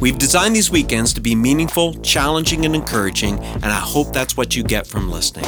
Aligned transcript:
We've 0.00 0.18
designed 0.18 0.56
these 0.56 0.70
weekends 0.70 1.12
to 1.14 1.20
be 1.20 1.34
meaningful, 1.34 1.94
challenging, 2.00 2.64
and 2.64 2.74
encouraging, 2.74 3.38
and 3.38 3.66
I 3.66 3.80
hope 3.80 4.12
that's 4.12 4.36
what 4.36 4.56
you 4.56 4.62
get 4.62 4.86
from 4.86 5.10
listening. 5.10 5.46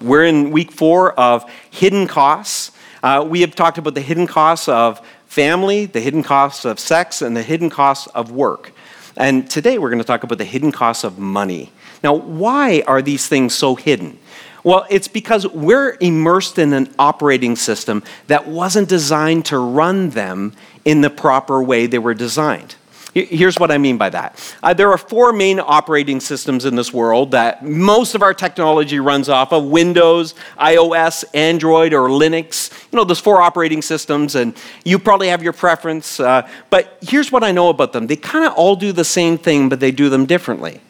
We're 0.00 0.24
in 0.24 0.52
week 0.52 0.70
four 0.70 1.12
of 1.18 1.50
hidden 1.70 2.06
costs. 2.06 2.70
Uh, 3.02 3.26
we 3.28 3.40
have 3.40 3.54
talked 3.54 3.76
about 3.76 3.94
the 3.94 4.00
hidden 4.00 4.26
costs 4.26 4.68
of 4.68 5.00
family, 5.26 5.86
the 5.86 6.00
hidden 6.00 6.22
costs 6.22 6.64
of 6.64 6.78
sex, 6.78 7.22
and 7.22 7.36
the 7.36 7.42
hidden 7.42 7.70
costs 7.70 8.06
of 8.08 8.30
work. 8.30 8.72
And 9.16 9.48
today 9.50 9.78
we're 9.78 9.90
going 9.90 10.00
to 10.00 10.04
talk 10.04 10.22
about 10.22 10.38
the 10.38 10.44
hidden 10.44 10.72
costs 10.72 11.02
of 11.02 11.18
money. 11.18 11.72
Now, 12.04 12.14
why 12.14 12.82
are 12.86 13.02
these 13.02 13.26
things 13.28 13.54
so 13.54 13.74
hidden? 13.74 14.18
Well, 14.66 14.84
it's 14.90 15.06
because 15.06 15.46
we're 15.46 15.96
immersed 16.00 16.58
in 16.58 16.72
an 16.72 16.92
operating 16.98 17.54
system 17.54 18.02
that 18.26 18.48
wasn't 18.48 18.88
designed 18.88 19.44
to 19.44 19.58
run 19.58 20.10
them 20.10 20.54
in 20.84 21.02
the 21.02 21.08
proper 21.08 21.62
way 21.62 21.86
they 21.86 22.00
were 22.00 22.14
designed. 22.14 22.74
Here's 23.14 23.60
what 23.60 23.70
I 23.70 23.78
mean 23.78 23.96
by 23.96 24.10
that. 24.10 24.54
Uh, 24.64 24.74
there 24.74 24.90
are 24.90 24.98
four 24.98 25.32
main 25.32 25.60
operating 25.60 26.18
systems 26.18 26.64
in 26.64 26.74
this 26.74 26.92
world 26.92 27.30
that 27.30 27.64
most 27.64 28.16
of 28.16 28.22
our 28.22 28.34
technology 28.34 28.98
runs 28.98 29.28
off 29.28 29.52
of 29.52 29.66
Windows, 29.66 30.34
iOS, 30.58 31.24
Android, 31.32 31.94
or 31.94 32.08
Linux. 32.08 32.72
You 32.90 32.96
know, 32.96 33.04
those 33.04 33.20
four 33.20 33.40
operating 33.40 33.82
systems, 33.82 34.34
and 34.34 34.52
you 34.84 34.98
probably 34.98 35.28
have 35.28 35.44
your 35.44 35.52
preference. 35.52 36.18
Uh, 36.18 36.46
but 36.70 36.98
here's 37.02 37.30
what 37.30 37.44
I 37.44 37.52
know 37.52 37.68
about 37.68 37.92
them 37.92 38.08
they 38.08 38.16
kind 38.16 38.44
of 38.44 38.52
all 38.54 38.74
do 38.74 38.90
the 38.90 39.04
same 39.04 39.38
thing, 39.38 39.68
but 39.68 39.78
they 39.78 39.92
do 39.92 40.08
them 40.08 40.26
differently. 40.26 40.80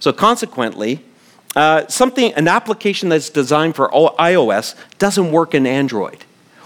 So, 0.00 0.12
consequently, 0.12 1.04
uh, 1.54 1.86
something, 1.88 2.32
an 2.34 2.48
application 2.48 3.08
that's 3.08 3.30
designed 3.30 3.76
for 3.76 3.88
iOS 3.90 4.74
doesn't 4.98 5.30
work 5.30 5.54
in 5.54 5.66
Android. 5.66 6.24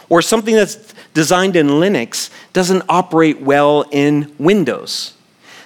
Or 0.09 0.23
something 0.23 0.55
that's 0.55 0.95
designed 1.15 1.57
in 1.57 1.67
Linux 1.67 2.31
doesn't 2.53 2.85
operate 2.89 3.41
well 3.41 3.85
in 3.91 4.33
Windows. 4.39 5.15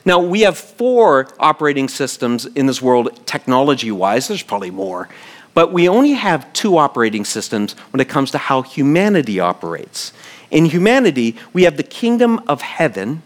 Now, 0.07 0.19
we 0.19 0.41
have 0.41 0.57
four 0.57 1.29
operating 1.39 1.89
systems 1.89 2.47
in 2.47 2.67
this 2.67 2.81
world, 2.81 3.27
technology 3.27 3.93
wise. 3.93 4.29
There's 4.29 4.43
probably 4.43 4.71
more. 4.71 5.09
But 5.53 5.73
we 5.73 5.89
only 5.89 6.13
have 6.13 6.51
two 6.55 6.79
operating 6.79 7.25
systems 7.25 7.73
when 7.93 8.01
it 8.01 8.09
comes 8.09 8.31
to 8.31 8.39
how 8.39 8.63
humanity 8.63 9.41
operates. 9.41 10.13
In 10.51 10.65
humanity, 10.65 11.37
we 11.53 11.65
have 11.65 11.77
the 11.77 11.83
kingdom 11.83 12.41
of 12.49 12.63
heaven, 12.63 13.23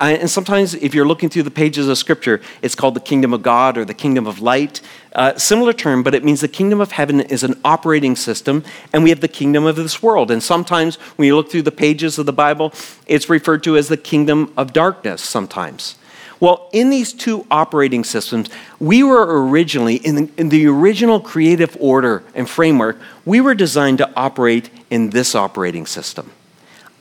and 0.00 0.28
sometimes, 0.28 0.74
if 0.74 0.94
you're 0.94 1.06
looking 1.06 1.28
through 1.28 1.44
the 1.44 1.50
pages 1.50 1.88
of 1.88 1.96
Scripture, 1.96 2.40
it's 2.62 2.74
called 2.74 2.94
the 2.94 3.00
kingdom 3.00 3.32
of 3.32 3.42
God 3.42 3.78
or 3.78 3.84
the 3.84 3.94
kingdom 3.94 4.26
of 4.26 4.40
light. 4.40 4.80
Uh, 5.14 5.36
similar 5.36 5.72
term, 5.72 6.02
but 6.02 6.14
it 6.14 6.24
means 6.24 6.40
the 6.40 6.48
kingdom 6.48 6.80
of 6.80 6.92
heaven 6.92 7.20
is 7.20 7.44
an 7.44 7.58
operating 7.64 8.16
system, 8.16 8.64
and 8.92 9.04
we 9.04 9.10
have 9.10 9.20
the 9.20 9.28
kingdom 9.28 9.64
of 9.66 9.76
this 9.76 10.02
world. 10.02 10.30
And 10.30 10.42
sometimes, 10.42 10.96
when 11.16 11.26
you 11.26 11.36
look 11.36 11.50
through 11.50 11.62
the 11.62 11.72
pages 11.72 12.18
of 12.18 12.26
the 12.26 12.32
Bible, 12.32 12.72
it's 13.06 13.30
referred 13.30 13.62
to 13.64 13.76
as 13.76 13.88
the 13.88 13.96
kingdom 13.96 14.52
of 14.56 14.72
darkness 14.72 15.22
sometimes. 15.22 15.96
Well, 16.40 16.68
in 16.72 16.90
these 16.90 17.12
two 17.12 17.46
operating 17.50 18.02
systems, 18.02 18.50
we 18.80 19.02
were 19.04 19.46
originally, 19.46 19.96
in 19.96 20.14
the, 20.16 20.30
in 20.36 20.48
the, 20.48 20.66
original 20.66 21.20
creative 21.20 21.76
order 21.80 22.24
and 22.34 22.50
framework, 22.50 22.98
we 23.24 23.40
were 23.40 23.54
designed 23.54 23.98
to 23.98 24.10
operate 24.16 24.68
in 24.90 25.10
this 25.10 25.34
operating 25.34 25.86
system 25.86 26.30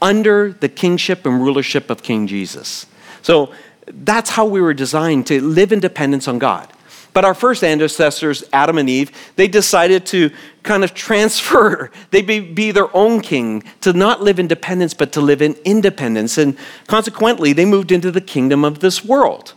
under 0.01 0.51
the 0.51 0.69
kingship 0.69 1.25
and 1.25 1.41
rulership 1.41 1.89
of 1.89 2.03
King 2.03 2.27
Jesus. 2.27 2.85
So 3.23 3.51
that's 3.87 4.29
how 4.29 4.45
we 4.45 4.61
were 4.61 4.73
designed 4.73 5.27
to 5.27 5.41
live 5.41 5.71
in 5.71 5.79
dependence 5.79 6.27
on 6.27 6.37
God. 6.37 6.71
But 7.13 7.25
our 7.25 7.35
first 7.35 7.63
ancestors, 7.63 8.43
Adam 8.51 8.77
and 8.77 8.89
Eve, 8.89 9.11
they 9.35 9.47
decided 9.47 10.05
to 10.07 10.31
kind 10.63 10.83
of 10.83 10.93
transfer, 10.93 11.91
they 12.11 12.21
be, 12.21 12.39
be 12.39 12.71
their 12.71 12.95
own 12.95 13.21
king, 13.21 13.63
to 13.81 13.93
not 13.93 14.21
live 14.21 14.39
in 14.39 14.47
dependence, 14.47 14.93
but 14.93 15.11
to 15.13 15.21
live 15.21 15.41
in 15.41 15.55
independence. 15.63 16.37
And 16.37 16.57
consequently, 16.87 17.53
they 17.53 17.65
moved 17.65 17.91
into 17.91 18.11
the 18.11 18.21
kingdom 18.21 18.65
of 18.65 18.79
this 18.79 19.03
world. 19.05 19.53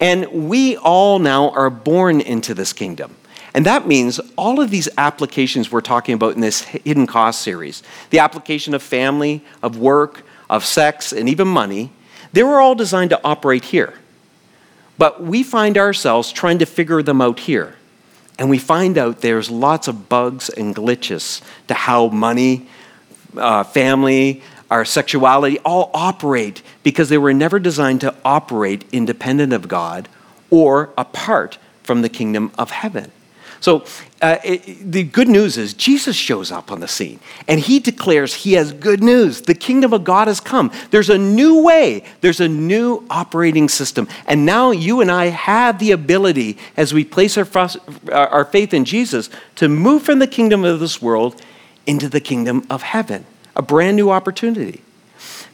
And 0.00 0.48
we 0.48 0.76
all 0.78 1.18
now 1.18 1.50
are 1.50 1.70
born 1.70 2.20
into 2.20 2.54
this 2.54 2.72
kingdom. 2.72 3.16
And 3.54 3.64
that 3.66 3.86
means 3.86 4.18
all 4.36 4.60
of 4.60 4.70
these 4.70 4.88
applications 4.98 5.70
we're 5.70 5.80
talking 5.80 6.14
about 6.14 6.34
in 6.34 6.40
this 6.40 6.62
hidden 6.62 7.06
cost 7.06 7.42
series 7.42 7.84
the 8.10 8.18
application 8.18 8.74
of 8.74 8.82
family, 8.82 9.44
of 9.62 9.78
work, 9.78 10.26
of 10.50 10.64
sex, 10.64 11.12
and 11.12 11.28
even 11.28 11.46
money 11.46 11.92
they 12.34 12.42
were 12.42 12.60
all 12.60 12.74
designed 12.74 13.10
to 13.10 13.20
operate 13.22 13.66
here. 13.66 13.94
But 14.98 15.22
we 15.22 15.44
find 15.44 15.78
ourselves 15.78 16.32
trying 16.32 16.58
to 16.58 16.66
figure 16.66 17.00
them 17.00 17.20
out 17.20 17.38
here. 17.38 17.76
And 18.40 18.50
we 18.50 18.58
find 18.58 18.98
out 18.98 19.20
there's 19.20 19.50
lots 19.50 19.86
of 19.86 20.08
bugs 20.08 20.48
and 20.48 20.74
glitches 20.74 21.42
to 21.68 21.74
how 21.74 22.08
money, 22.08 22.66
uh, 23.36 23.62
family, 23.62 24.42
our 24.68 24.84
sexuality 24.84 25.60
all 25.60 25.92
operate 25.94 26.60
because 26.82 27.08
they 27.08 27.18
were 27.18 27.32
never 27.32 27.60
designed 27.60 28.00
to 28.00 28.12
operate 28.24 28.84
independent 28.90 29.52
of 29.52 29.68
God 29.68 30.08
or 30.50 30.90
apart 30.98 31.58
from 31.84 32.02
the 32.02 32.08
kingdom 32.08 32.50
of 32.58 32.72
heaven. 32.72 33.12
So 33.64 33.82
uh, 34.20 34.36
it, 34.44 34.92
the 34.92 35.04
good 35.04 35.26
news 35.26 35.56
is 35.56 35.72
Jesus 35.72 36.14
shows 36.14 36.52
up 36.52 36.70
on 36.70 36.80
the 36.80 36.86
scene 36.86 37.18
and 37.48 37.58
he 37.58 37.78
declares 37.78 38.34
he 38.34 38.52
has 38.52 38.74
good 38.74 39.02
news. 39.02 39.40
The 39.40 39.54
kingdom 39.54 39.94
of 39.94 40.04
God 40.04 40.28
has 40.28 40.38
come. 40.38 40.70
There's 40.90 41.08
a 41.08 41.16
new 41.16 41.62
way, 41.62 42.04
there's 42.20 42.40
a 42.40 42.48
new 42.48 43.06
operating 43.08 43.70
system. 43.70 44.06
And 44.26 44.44
now 44.44 44.70
you 44.70 45.00
and 45.00 45.10
I 45.10 45.28
have 45.28 45.78
the 45.78 45.92
ability, 45.92 46.58
as 46.76 46.92
we 46.92 47.06
place 47.06 47.38
our, 47.38 47.48
our 48.12 48.44
faith 48.44 48.74
in 48.74 48.84
Jesus, 48.84 49.30
to 49.54 49.66
move 49.66 50.02
from 50.02 50.18
the 50.18 50.26
kingdom 50.26 50.62
of 50.62 50.78
this 50.78 51.00
world 51.00 51.40
into 51.86 52.10
the 52.10 52.20
kingdom 52.20 52.66
of 52.68 52.82
heaven. 52.82 53.24
A 53.56 53.62
brand 53.62 53.96
new 53.96 54.10
opportunity. 54.10 54.82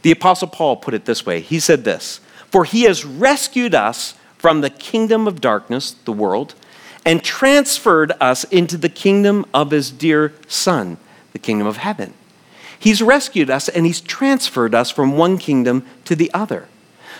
The 0.02 0.10
Apostle 0.10 0.48
Paul 0.48 0.78
put 0.78 0.94
it 0.94 1.04
this 1.04 1.24
way 1.24 1.42
He 1.42 1.60
said 1.60 1.84
this 1.84 2.18
For 2.50 2.64
he 2.64 2.82
has 2.82 3.04
rescued 3.04 3.72
us 3.72 4.14
from 4.36 4.62
the 4.62 4.70
kingdom 4.70 5.28
of 5.28 5.40
darkness, 5.40 5.92
the 5.92 6.12
world 6.12 6.56
and 7.04 7.22
transferred 7.22 8.12
us 8.20 8.44
into 8.44 8.76
the 8.76 8.88
kingdom 8.88 9.46
of 9.54 9.70
his 9.70 9.90
dear 9.90 10.32
Son, 10.48 10.98
the 11.32 11.38
kingdom 11.38 11.66
of 11.66 11.78
heaven. 11.78 12.14
He's 12.78 13.02
rescued 13.02 13.50
us 13.50 13.68
and 13.68 13.86
he's 13.86 14.00
transferred 14.00 14.74
us 14.74 14.90
from 14.90 15.16
one 15.16 15.38
kingdom 15.38 15.84
to 16.06 16.16
the 16.16 16.30
other. 16.32 16.68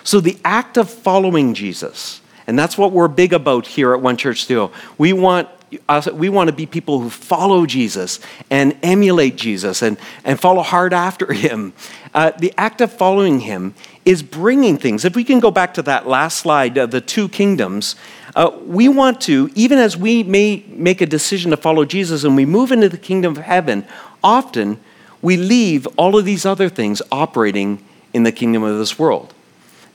So 0.03 0.21
the 0.21 0.39
act 0.45 0.77
of 0.77 0.89
following 0.89 1.55
Jesus, 1.55 2.21
and 2.47 2.59
that's 2.59 2.79
what 2.79 2.93
we're 2.93 3.09
big 3.09 3.33
about 3.33 3.67
here 3.67 3.93
at 3.93 4.01
One 4.01 4.17
Church 4.17 4.47
TO. 4.47 4.71
We 4.97 5.13
want 5.13 5.49
us, 5.89 6.11
we 6.11 6.29
want 6.29 6.49
to 6.49 6.57
be 6.57 6.67
people 6.67 7.01
who 7.01 7.11
follow 7.11 7.67
Jesus 7.67 8.21
and 8.51 8.77
emulate 8.83 9.37
Jesus 9.37 9.83
and, 9.83 9.99
and 10.25 10.41
follow 10.41 10.63
hard 10.63 10.93
after 10.93 11.33
him. 11.33 11.73
Uh, 12.15 12.33
the 12.39 12.53
act 12.57 12.81
of 12.81 12.93
following 12.93 13.41
him 13.41 13.75
is 14.11 14.25
bringing 14.25 14.77
things. 14.77 15.05
If 15.05 15.15
we 15.15 15.23
can 15.23 15.39
go 15.39 15.53
back 15.53 15.73
to 15.75 15.83
that 15.83 16.05
last 16.05 16.39
slide, 16.39 16.77
uh, 16.77 16.87
the 16.87 17.01
two 17.01 17.29
kingdoms, 17.29 17.95
uh, 18.35 18.51
we 18.67 18.89
want 18.89 19.21
to, 19.21 19.49
even 19.55 19.79
as 19.79 19.97
we 19.97 20.25
may 20.25 20.65
make 20.67 21.01
a 21.01 21.07
decision 21.07 21.53
to 21.53 21.57
follow 21.57 21.85
Jesus 21.85 22.25
and 22.25 22.35
we 22.35 22.45
move 22.45 22.73
into 22.73 22.89
the 22.89 22.99
kingdom 22.99 23.37
of 23.37 23.45
heaven, 23.45 23.87
often 24.25 24.81
we 25.23 25.37
leave 25.37 25.87
all 25.97 26.19
of 26.19 26.25
these 26.25 26.45
other 26.45 26.69
things 26.69 27.01
operating 27.13 27.85
in 28.13 28.25
the 28.25 28.33
kingdom 28.33 28.65
of 28.65 28.79
this 28.79 28.99
world. 28.99 29.33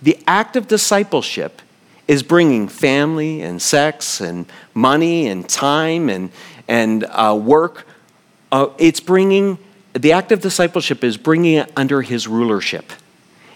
The 0.01 0.17
act 0.25 0.55
of 0.55 0.69
discipleship 0.69 1.61
is 2.07 2.23
bringing 2.23 2.69
family 2.69 3.41
and 3.41 3.61
sex 3.61 4.21
and 4.21 4.45
money 4.73 5.27
and 5.27 5.49
time 5.49 6.07
and, 6.07 6.31
and 6.69 7.03
uh, 7.09 7.37
work. 7.37 7.85
Uh, 8.49 8.67
it's 8.77 9.01
bringing, 9.01 9.57
the 9.91 10.13
act 10.13 10.31
of 10.31 10.39
discipleship 10.39 11.03
is 11.03 11.17
bringing 11.17 11.55
it 11.55 11.69
under 11.75 12.01
his 12.01 12.29
rulership. 12.29 12.93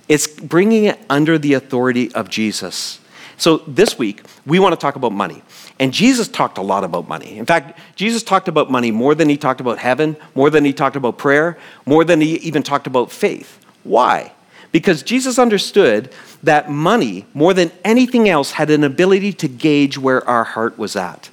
It's 0.10 0.28
bringing 0.28 0.86
it 0.86 1.00
under 1.10 1.38
the 1.38 1.54
authority 1.54 2.14
of 2.14 2.30
Jesus. 2.30 3.00
So 3.38 3.60
this 3.60 3.98
week, 3.98 4.24
we 4.46 4.60
want 4.60 4.74
to 4.74 4.78
talk 4.78 4.98
about 4.98 5.14
money. 5.14 5.42
And 5.80 5.94
Jesus 5.94 6.28
talked 6.28 6.58
a 6.58 6.62
lot 6.62 6.84
about 6.84 7.08
money. 7.08 7.38
In 7.38 7.46
fact, 7.46 7.80
Jesus 7.96 8.22
talked 8.22 8.50
about 8.50 8.70
money 8.70 8.92
more 8.92 9.16
than 9.16 9.30
he 9.30 9.38
talked 9.38 9.62
about 9.62 9.78
heaven, 9.78 10.18
more 10.36 10.50
than 10.50 10.66
he 10.66 10.74
talked 10.74 10.98
about 10.98 11.18
prayer, 11.18 11.58
more 11.86 12.04
than 12.04 12.20
he 12.20 12.36
even 12.38 12.64
talked 12.64 12.86
about 12.86 13.12
faith. 13.12 13.66
Why? 13.86 14.34
Because 14.74 15.04
Jesus 15.04 15.40
understood 15.40 16.14
that 16.44 16.70
money, 16.70 17.26
more 17.34 17.54
than 17.54 17.72
anything 17.86 18.28
else, 18.28 18.52
had 18.52 18.70
an 18.70 18.84
ability 18.84 19.32
to 19.34 19.48
gauge 19.48 19.98
where 19.98 20.28
our 20.28 20.44
heart 20.44 20.78
was 20.78 20.96
at. 20.98 21.30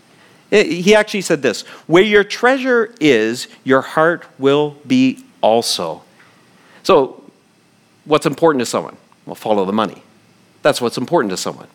He 0.51 0.95
actually 0.95 1.23
said 1.23 1.43
this 1.43 1.63
Where 1.89 2.05
your 2.05 2.25
treasure 2.25 2.95
is, 3.01 3.49
your 3.65 3.81
heart 3.83 4.27
will 4.39 4.77
be 4.87 5.25
also. 5.41 6.03
So, 6.85 7.26
what's 8.07 8.27
important 8.27 8.61
to 8.61 8.67
someone? 8.67 8.97
Well, 9.27 9.35
follow 9.35 9.65
the 9.65 9.73
money. 9.73 10.03
That's 10.63 10.81
what's 10.81 10.97
important 10.97 11.31
to 11.31 11.37
someone. 11.37 11.69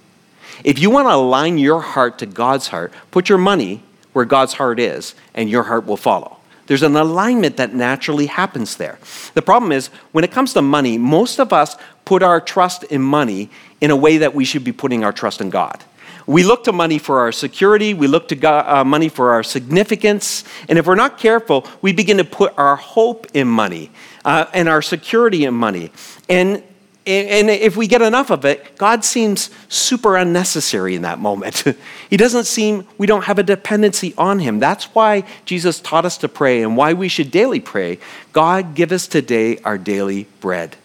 If 0.63 0.80
you 0.80 0.89
want 0.89 1.07
to 1.07 1.13
align 1.13 1.57
your 1.57 1.81
heart 1.81 2.19
to 2.19 2.25
God's 2.25 2.68
heart, 2.68 2.94
put 3.12 3.30
your 3.30 3.38
money 3.38 3.83
where 4.13 4.25
God's 4.25 4.54
heart 4.54 4.80
is, 4.80 5.16
and 5.33 5.50
your 5.50 5.63
heart 5.63 5.86
will 5.86 5.98
follow. 5.98 6.38
There's 6.68 6.83
an 6.83 6.95
alignment 6.95 7.57
that 7.57 7.74
naturally 7.74 8.28
happens 8.28 8.78
there. 8.78 9.00
The 9.33 9.42
problem 9.42 9.72
is, 9.72 9.88
when 10.12 10.24
it 10.24 10.31
comes 10.31 10.54
to 10.54 10.62
money, 10.62 10.98
most 10.98 11.39
of 11.39 11.54
us 11.54 11.78
put 12.06 12.24
our 12.24 12.42
trust 12.42 12.83
in 12.83 13.01
money 13.01 13.50
in 13.80 13.92
a 13.92 13.95
way 13.95 14.18
that 14.18 14.36
we 14.36 14.45
should 14.45 14.63
be 14.63 14.72
putting 14.72 15.04
our 15.04 15.13
trust 15.13 15.42
in 15.42 15.50
God. 15.50 15.83
We 16.28 16.44
look 16.44 16.63
to 16.66 16.72
money 16.72 16.98
for 16.98 17.19
our 17.19 17.31
security, 17.31 17.94
we 17.94 18.07
look 18.07 18.28
to 18.30 18.36
God, 18.36 18.66
uh, 18.68 18.83
money 18.83 19.10
for 19.10 19.31
our 19.31 19.44
significance, 19.44 20.44
and 20.69 20.78
if 20.78 20.86
we're 20.86 20.95
not 20.95 21.18
careful, 21.18 21.68
we 21.81 21.94
begin 21.94 22.18
to 22.18 22.24
put 22.24 22.54
our 22.57 22.75
hope 22.75 23.28
in 23.33 23.48
money 23.48 23.89
uh, 24.25 24.45
and 24.53 24.69
our 24.69 24.81
security 24.81 25.45
in 25.45 25.53
money. 25.53 25.91
And 26.29 26.63
and 27.06 27.50
if 27.50 27.75
we 27.75 27.88
get 27.88 28.03
enough 28.03 28.29
of 28.29 28.45
it, 28.45 28.77
God 28.77 29.03
seems 29.03 29.50
super 29.69 30.15
unnecessary 30.15 30.94
in 30.94 31.01
that 31.01 31.18
moment. 31.18 31.63
he 32.12 32.18
doesn't 32.18 32.44
seem, 32.44 32.88
we 33.00 33.07
don't 33.07 33.23
have 33.23 33.39
a 33.39 33.44
dependency 33.44 34.13
on 34.19 34.38
Him. 34.38 34.59
That's 34.59 34.85
why 34.94 35.23
Jesus 35.44 35.79
taught 35.79 36.06
us 36.06 36.18
to 36.19 36.29
pray 36.29 36.62
and 36.62 36.77
why 36.77 36.94
we 36.94 37.07
should 37.07 37.31
daily 37.31 37.59
pray 37.59 37.97
God, 38.33 38.75
give 38.75 38.91
us 38.91 39.07
today 39.07 39.57
our 39.59 39.79
daily 39.79 40.27
bread. 40.41 40.75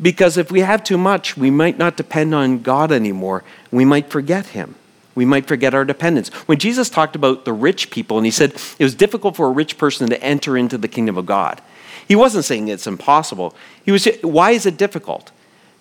Because 0.00 0.36
if 0.36 0.52
we 0.52 0.60
have 0.60 0.84
too 0.84 0.98
much, 0.98 1.38
we 1.38 1.50
might 1.50 1.78
not 1.78 1.96
depend 1.96 2.34
on 2.34 2.60
God 2.60 2.92
anymore. 2.92 3.42
We 3.70 3.86
might 3.86 4.10
forget 4.10 4.48
Him. 4.48 4.74
We 5.14 5.24
might 5.24 5.46
forget 5.46 5.72
our 5.72 5.86
dependence. 5.86 6.28
When 6.46 6.58
Jesus 6.58 6.90
talked 6.90 7.16
about 7.16 7.46
the 7.46 7.54
rich 7.54 7.90
people, 7.90 8.18
and 8.18 8.26
He 8.26 8.30
said 8.30 8.52
it 8.78 8.84
was 8.84 8.94
difficult 8.94 9.34
for 9.34 9.46
a 9.46 9.50
rich 9.50 9.78
person 9.78 10.10
to 10.10 10.22
enter 10.22 10.58
into 10.58 10.76
the 10.76 10.88
kingdom 10.88 11.16
of 11.16 11.24
God. 11.24 11.62
He 12.06 12.16
wasn't 12.16 12.44
saying 12.44 12.68
it's 12.68 12.86
impossible. 12.86 13.54
He 13.84 13.92
was, 13.92 14.06
why 14.22 14.52
is 14.52 14.66
it 14.66 14.76
difficult? 14.76 15.32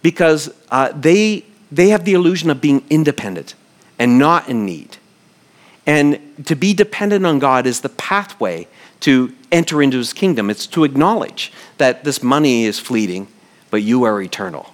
Because 0.01 0.53
uh, 0.69 0.91
they, 0.93 1.45
they 1.71 1.89
have 1.89 2.05
the 2.05 2.13
illusion 2.13 2.49
of 2.49 2.61
being 2.61 2.83
independent 2.89 3.55
and 3.99 4.17
not 4.17 4.49
in 4.49 4.65
need. 4.65 4.97
And 5.85 6.19
to 6.45 6.55
be 6.55 6.73
dependent 6.73 7.25
on 7.25 7.39
God 7.39 7.67
is 7.67 7.81
the 7.81 7.89
pathway 7.89 8.67
to 9.01 9.33
enter 9.51 9.81
into 9.81 9.97
his 9.97 10.13
kingdom. 10.13 10.49
It's 10.49 10.65
to 10.67 10.83
acknowledge 10.83 11.51
that 11.77 12.03
this 12.03 12.23
money 12.23 12.65
is 12.65 12.79
fleeting, 12.79 13.27
but 13.69 13.83
you 13.83 14.03
are 14.03 14.21
eternal. 14.21 14.73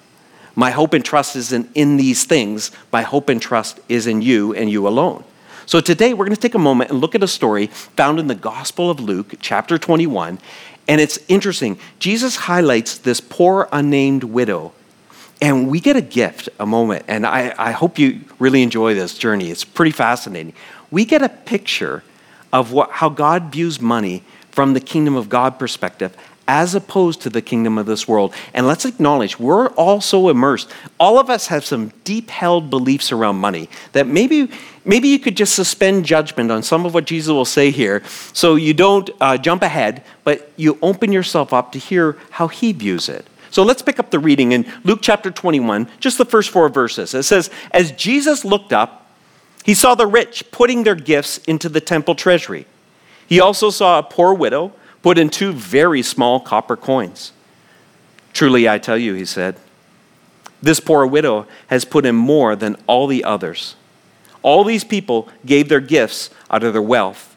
My 0.56 0.71
hope 0.71 0.94
and 0.94 1.03
trust 1.03 1.36
isn't 1.36 1.69
in 1.75 1.98
these 1.98 2.24
things. 2.25 2.71
My 2.92 3.01
hope 3.01 3.30
and 3.30 3.42
trust 3.42 3.80
is 3.89 4.07
in 4.07 4.21
you 4.21 4.53
and 4.53 4.69
you 4.69 4.88
alone. 4.88 5.24
So 5.65 5.80
today 5.80 6.13
we're 6.13 6.25
going 6.25 6.36
to 6.36 6.42
take 6.42 6.56
a 6.56 6.59
moment 6.59 6.92
and 6.92 7.00
look 7.00 7.15
at 7.15 7.24
a 7.24 7.27
story 7.27 7.68
found 7.68 8.19
in 8.19 8.27
the 8.27 8.36
Gospel 8.36 8.89
of 8.89 9.00
Luke, 9.00 9.36
chapter 9.39 9.77
21, 9.77 10.39
and 10.87 10.99
it's 10.99 11.19
interesting. 11.27 11.77
Jesus 11.99 12.35
highlights 12.35 12.97
this 12.97 13.21
poor, 13.21 13.69
unnamed 13.71 14.23
widow. 14.23 14.73
And 15.41 15.69
we 15.69 15.79
get 15.79 15.95
a 15.95 16.01
gift, 16.01 16.49
a 16.59 16.65
moment. 16.65 17.05
And 17.07 17.25
I, 17.25 17.53
I 17.57 17.71
hope 17.71 17.97
you 17.97 18.21
really 18.37 18.61
enjoy 18.61 18.93
this 18.93 19.17
journey. 19.17 19.49
It's 19.49 19.63
pretty 19.63 19.91
fascinating. 19.91 20.53
We 20.91 21.05
get 21.05 21.21
a 21.21 21.29
picture 21.29 22.03
of 22.53 22.71
what, 22.71 22.91
how 22.91 23.09
God 23.09 23.51
views 23.51 23.81
money 23.81 24.23
from 24.51 24.73
the 24.73 24.79
kingdom 24.79 25.15
of 25.15 25.29
God 25.29 25.57
perspective 25.57 26.15
as 26.51 26.75
opposed 26.75 27.21
to 27.21 27.30
the 27.30 27.42
kingdom 27.42 27.77
of 27.77 27.86
this 27.86 28.09
world. 28.09 28.33
And 28.53 28.68
let's 28.68 28.83
acknowledge 28.83 29.39
we're 29.39 29.69
also 29.69 30.27
immersed. 30.27 30.69
All 31.00 31.18
of 31.18 31.30
us 31.30 31.48
have 31.48 31.63
some 31.63 31.94
deep 32.03 32.30
held 32.30 32.69
beliefs 32.69 33.13
around 33.13 33.38
money 33.38 33.69
that 33.94 34.06
maybe, 34.06 34.51
maybe 34.83 35.07
you 35.07 35.18
could 35.18 35.38
just 35.38 35.56
suspend 35.56 36.03
judgment 36.03 36.51
on 36.51 36.62
some 36.62 36.86
of 36.86 36.94
what 36.94 37.06
Jesus 37.06 37.31
will 37.31 37.45
say 37.45 37.71
here 37.71 38.03
so 38.33 38.56
you 38.56 38.74
don't 38.74 39.09
uh, 39.21 39.38
jump 39.38 39.62
ahead, 39.62 40.03
but 40.25 40.51
you 40.57 40.77
open 40.81 41.13
yourself 41.13 41.53
up 41.53 41.71
to 41.71 41.80
hear 41.80 42.18
how 42.31 42.50
he 42.50 42.74
views 42.74 43.07
it. 43.07 43.25
So 43.50 43.63
let's 43.63 43.81
pick 43.81 43.98
up 43.98 44.12
the 44.12 44.19
reading 44.19 44.51
in 44.51 44.69
Luke 44.83 45.00
chapter 45.01 45.31
21, 45.31 45.88
just 46.01 46.18
the 46.18 46.25
first 46.25 46.50
four 46.50 46.68
verses. 46.68 47.13
It 47.13 47.24
says, 47.24 47.50
As 47.71 47.94
Jesus 47.94 48.44
looked 48.44 48.74
up, 48.74 49.09
he 49.63 49.74
saw 49.74 49.95
the 49.95 50.06
rich 50.06 50.51
putting 50.51 50.83
their 50.83 50.95
gifts 50.95 51.38
into 51.38 51.69
the 51.69 51.80
temple 51.80 52.13
treasury. 52.13 52.65
He 53.25 53.39
also 53.39 53.69
saw 53.69 54.00
a 54.00 54.03
poor 54.03 54.33
widow 54.33 54.74
put 55.01 55.18
in 55.18 55.30
two 55.30 55.51
very 55.51 56.01
small 56.01 56.39
copper 56.39 56.75
coins. 56.75 57.31
Truly, 58.33 58.68
I 58.68 58.77
tell 58.77 58.98
you, 58.98 59.13
he 59.13 59.25
said, 59.25 59.57
this 60.62 60.80
poor 60.80 61.06
widow 61.06 61.48
has 61.68 61.86
put 61.86 62.06
in 62.06 62.15
more 62.15 62.56
than 62.56 62.75
all 62.88 63.07
the 63.07 63.24
others. 63.24 63.75
All 64.44 64.63
these 64.63 64.83
people 64.83 65.27
gave 65.45 65.69
their 65.69 65.80
gifts 65.80 66.30
out 66.50 66.63
of 66.63 66.74
their 66.74 66.81
wealth, 66.81 67.36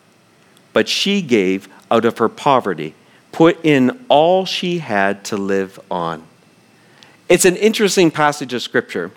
but 0.72 0.88
she 0.88 1.22
gave 1.22 1.68
out 1.90 2.04
of 2.04 2.18
her 2.18 2.28
poverty, 2.28 2.94
put 3.32 3.64
in 3.64 4.04
all 4.08 4.44
she 4.44 4.78
had 4.78 5.24
to 5.26 5.36
live 5.36 5.80
on. 5.90 6.26
It's 7.28 7.44
an 7.44 7.56
interesting 7.56 8.10
passage 8.10 8.52
of 8.52 8.62
scripture. 8.62 9.10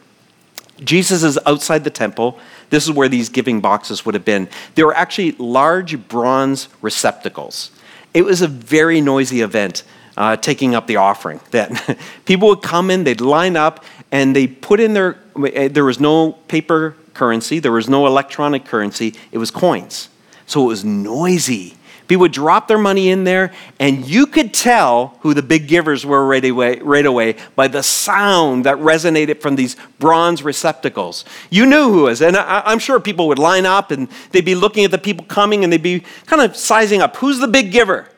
Jesus 0.79 1.23
is 1.23 1.39
outside 1.45 1.83
the 1.83 1.89
temple. 1.89 2.39
This 2.69 2.85
is 2.85 2.91
where 2.91 3.09
these 3.09 3.29
giving 3.29 3.61
boxes 3.61 4.05
would 4.05 4.15
have 4.15 4.25
been. 4.25 4.47
They 4.75 4.83
were 4.83 4.95
actually 4.95 5.31
large 5.33 6.07
bronze 6.07 6.69
receptacles. 6.81 7.71
It 8.17 8.25
was 8.25 8.41
a 8.41 8.47
very 8.47 8.99
noisy 8.99 9.41
event. 9.41 9.83
Uh, 10.17 10.35
taking 10.35 10.73
up 10.73 10.87
the 10.87 10.95
offering. 10.95 11.39
That 11.51 11.95
people 12.25 12.47
would 12.47 12.63
come 12.63 12.89
in, 12.89 13.03
they'd 13.03 13.21
line 13.21 13.55
up, 13.55 13.85
and 14.11 14.35
they 14.35 14.47
put 14.47 14.79
in 14.79 14.93
their. 14.93 15.19
There 15.35 15.85
was 15.85 15.99
no 15.99 16.31
paper 16.47 16.95
currency, 17.13 17.59
there 17.59 17.71
was 17.71 17.87
no 17.87 18.07
electronic 18.07 18.65
currency. 18.65 19.13
It 19.31 19.37
was 19.37 19.51
coins, 19.51 20.09
so 20.47 20.63
it 20.63 20.67
was 20.69 20.83
noisy. 20.83 21.76
People 22.07 22.21
would 22.21 22.31
drop 22.31 22.67
their 22.67 22.77
money 22.77 23.09
in 23.09 23.25
there, 23.25 23.51
and 23.79 24.05
you 24.05 24.25
could 24.25 24.53
tell 24.53 25.17
who 25.21 25.33
the 25.33 25.41
big 25.41 25.67
givers 25.67 26.05
were 26.05 26.25
right 26.25 26.43
away, 26.45 26.79
right 26.79 27.05
away 27.05 27.35
by 27.55 27.67
the 27.67 27.83
sound 27.83 28.65
that 28.65 28.77
resonated 28.77 29.41
from 29.41 29.55
these 29.55 29.75
bronze 29.99 30.41
receptacles. 30.41 31.25
You 31.49 31.65
knew 31.65 31.91
who 31.91 32.03
was, 32.03 32.21
and 32.21 32.37
I, 32.37 32.61
I'm 32.65 32.79
sure 32.79 32.99
people 32.99 33.27
would 33.27 33.39
line 33.39 33.65
up 33.65 33.91
and 33.91 34.07
they'd 34.31 34.45
be 34.45 34.55
looking 34.55 34.85
at 34.85 34.91
the 34.91 34.97
people 34.97 35.25
coming 35.25 35.63
and 35.63 35.71
they'd 35.71 35.83
be 35.83 36.03
kind 36.25 36.41
of 36.41 36.55
sizing 36.55 37.01
up 37.01 37.17
who's 37.17 37.39
the 37.39 37.47
big 37.47 37.71
giver? 37.71 38.09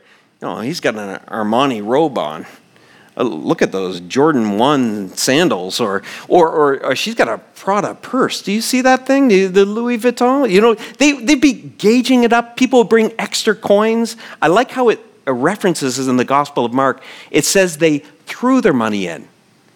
Oh, 0.41 0.61
he's 0.61 0.79
got 0.79 0.95
an 0.95 1.19
Armani 1.27 1.85
robe 1.85 2.17
on. 2.17 2.45
Uh, 3.17 3.23
look 3.23 3.61
at 3.61 3.71
those 3.71 3.99
Jordan 4.01 4.57
1 4.57 5.09
sandals, 5.09 5.79
or, 5.79 6.03
or, 6.27 6.49
or, 6.49 6.85
or, 6.85 6.95
she's 6.95 7.15
got 7.15 7.27
a 7.27 7.39
Prada 7.55 7.95
purse. 7.95 8.41
Do 8.41 8.51
you 8.51 8.61
see 8.61 8.81
that 8.81 9.05
thing? 9.05 9.27
The, 9.27 9.65
Louis 9.65 9.97
Vuitton? 9.97 10.49
You 10.49 10.61
know, 10.61 10.75
they, 10.97 11.13
they'd 11.13 11.41
be 11.41 11.53
gauging 11.53 12.23
it 12.23 12.31
up. 12.31 12.55
People 12.55 12.83
bring 12.83 13.11
extra 13.19 13.55
coins. 13.55 14.15
I 14.41 14.47
like 14.47 14.71
how 14.71 14.89
it 14.89 14.99
references 15.25 16.07
in 16.07 16.17
the 16.17 16.25
Gospel 16.25 16.65
of 16.65 16.73
Mark. 16.73 17.01
It 17.31 17.45
says 17.45 17.77
they 17.77 17.99
threw 18.25 18.61
their 18.61 18.73
money 18.73 19.07
in. 19.07 19.27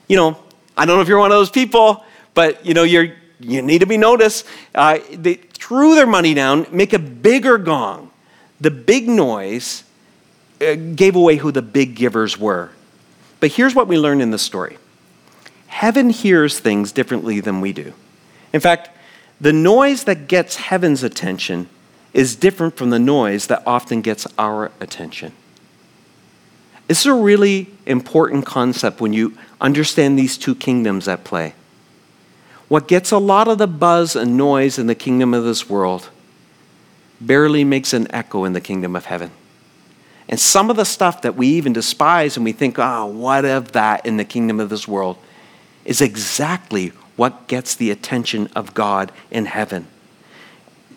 You 0.07 0.17
know, 0.17 0.37
I 0.77 0.85
don't 0.85 0.95
know 0.97 1.01
if 1.01 1.07
you're 1.07 1.19
one 1.19 1.31
of 1.31 1.37
those 1.37 1.49
people, 1.49 2.03
but 2.33 2.65
you 2.65 2.73
know, 2.73 2.83
you're, 2.83 3.13
you 3.39 3.61
need 3.61 3.79
to 3.79 3.85
be 3.85 3.97
noticed. 3.97 4.45
Uh, 4.73 4.99
they 5.11 5.35
threw 5.35 5.95
their 5.95 6.07
money 6.07 6.33
down, 6.33 6.67
make 6.71 6.93
a 6.93 6.99
bigger 6.99 7.57
gong. 7.57 8.11
The 8.61 8.71
big 8.71 9.07
noise 9.07 9.83
uh, 10.61 10.75
gave 10.75 11.15
away 11.15 11.35
who 11.37 11.51
the 11.51 11.61
big 11.61 11.95
givers 11.95 12.37
were. 12.37 12.71
But 13.43 13.51
here's 13.51 13.75
what 13.75 13.89
we 13.89 13.97
learn 13.97 14.21
in 14.21 14.31
the 14.31 14.39
story 14.39 14.77
heaven 15.67 16.11
hears 16.11 16.61
things 16.61 16.93
differently 16.93 17.41
than 17.41 17.59
we 17.59 17.73
do. 17.73 17.91
In 18.53 18.61
fact, 18.61 18.89
the 19.41 19.51
noise 19.51 20.05
that 20.05 20.29
gets 20.29 20.55
heaven's 20.55 21.03
attention 21.03 21.67
is 22.13 22.37
different 22.37 22.77
from 22.77 22.89
the 22.89 22.99
noise 22.99 23.47
that 23.47 23.61
often 23.67 23.99
gets 23.99 24.25
our 24.37 24.71
attention. 24.79 25.33
This 26.87 27.01
is 27.01 27.07
a 27.07 27.13
really 27.13 27.67
important 27.85 28.45
concept 28.45 29.01
when 29.01 29.11
you 29.11 29.37
understand 29.59 30.17
these 30.17 30.37
two 30.37 30.55
kingdoms 30.55 31.09
at 31.09 31.25
play. 31.25 31.53
What 32.69 32.87
gets 32.87 33.11
a 33.11 33.17
lot 33.17 33.49
of 33.49 33.57
the 33.57 33.67
buzz 33.67 34.15
and 34.15 34.37
noise 34.37 34.79
in 34.79 34.87
the 34.87 34.95
kingdom 34.95 35.33
of 35.33 35.43
this 35.43 35.69
world 35.69 36.11
barely 37.19 37.65
makes 37.65 37.91
an 37.91 38.07
echo 38.15 38.45
in 38.45 38.53
the 38.53 38.61
kingdom 38.61 38.95
of 38.95 39.07
heaven. 39.07 39.31
And 40.29 40.39
some 40.39 40.69
of 40.69 40.75
the 40.75 40.85
stuff 40.85 41.21
that 41.23 41.35
we 41.35 41.47
even 41.47 41.73
despise 41.73 42.37
and 42.37 42.45
we 42.45 42.53
think, 42.53 42.79
oh, 42.79 43.05
what 43.05 43.45
of 43.45 43.73
that 43.73 44.05
in 44.05 44.17
the 44.17 44.25
kingdom 44.25 44.59
of 44.59 44.69
this 44.69 44.87
world, 44.87 45.17
is 45.85 46.01
exactly 46.01 46.89
what 47.15 47.47
gets 47.47 47.75
the 47.75 47.91
attention 47.91 48.47
of 48.55 48.73
God 48.73 49.11
in 49.29 49.45
heaven. 49.45 49.87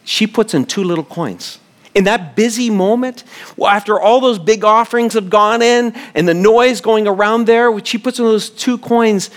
She 0.04 0.26
puts 0.26 0.54
in 0.54 0.64
two 0.64 0.84
little 0.84 1.04
coins. 1.04 1.58
In 1.94 2.04
that 2.04 2.36
busy 2.36 2.70
moment, 2.70 3.24
after 3.66 3.98
all 3.98 4.20
those 4.20 4.38
big 4.38 4.64
offerings 4.64 5.14
have 5.14 5.30
gone 5.30 5.62
in 5.62 5.94
and 6.14 6.28
the 6.28 6.34
noise 6.34 6.80
going 6.80 7.08
around 7.08 7.46
there, 7.46 7.76
she 7.84 7.98
puts 7.98 8.18
in 8.18 8.24
those 8.26 8.50
two 8.50 8.78
coins. 8.78 9.30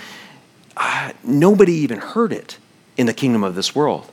Uh, 0.76 1.12
nobody 1.24 1.72
even 1.72 1.98
heard 1.98 2.32
it 2.32 2.58
in 2.96 3.06
the 3.06 3.14
kingdom 3.14 3.42
of 3.42 3.54
this 3.54 3.74
world, 3.74 4.10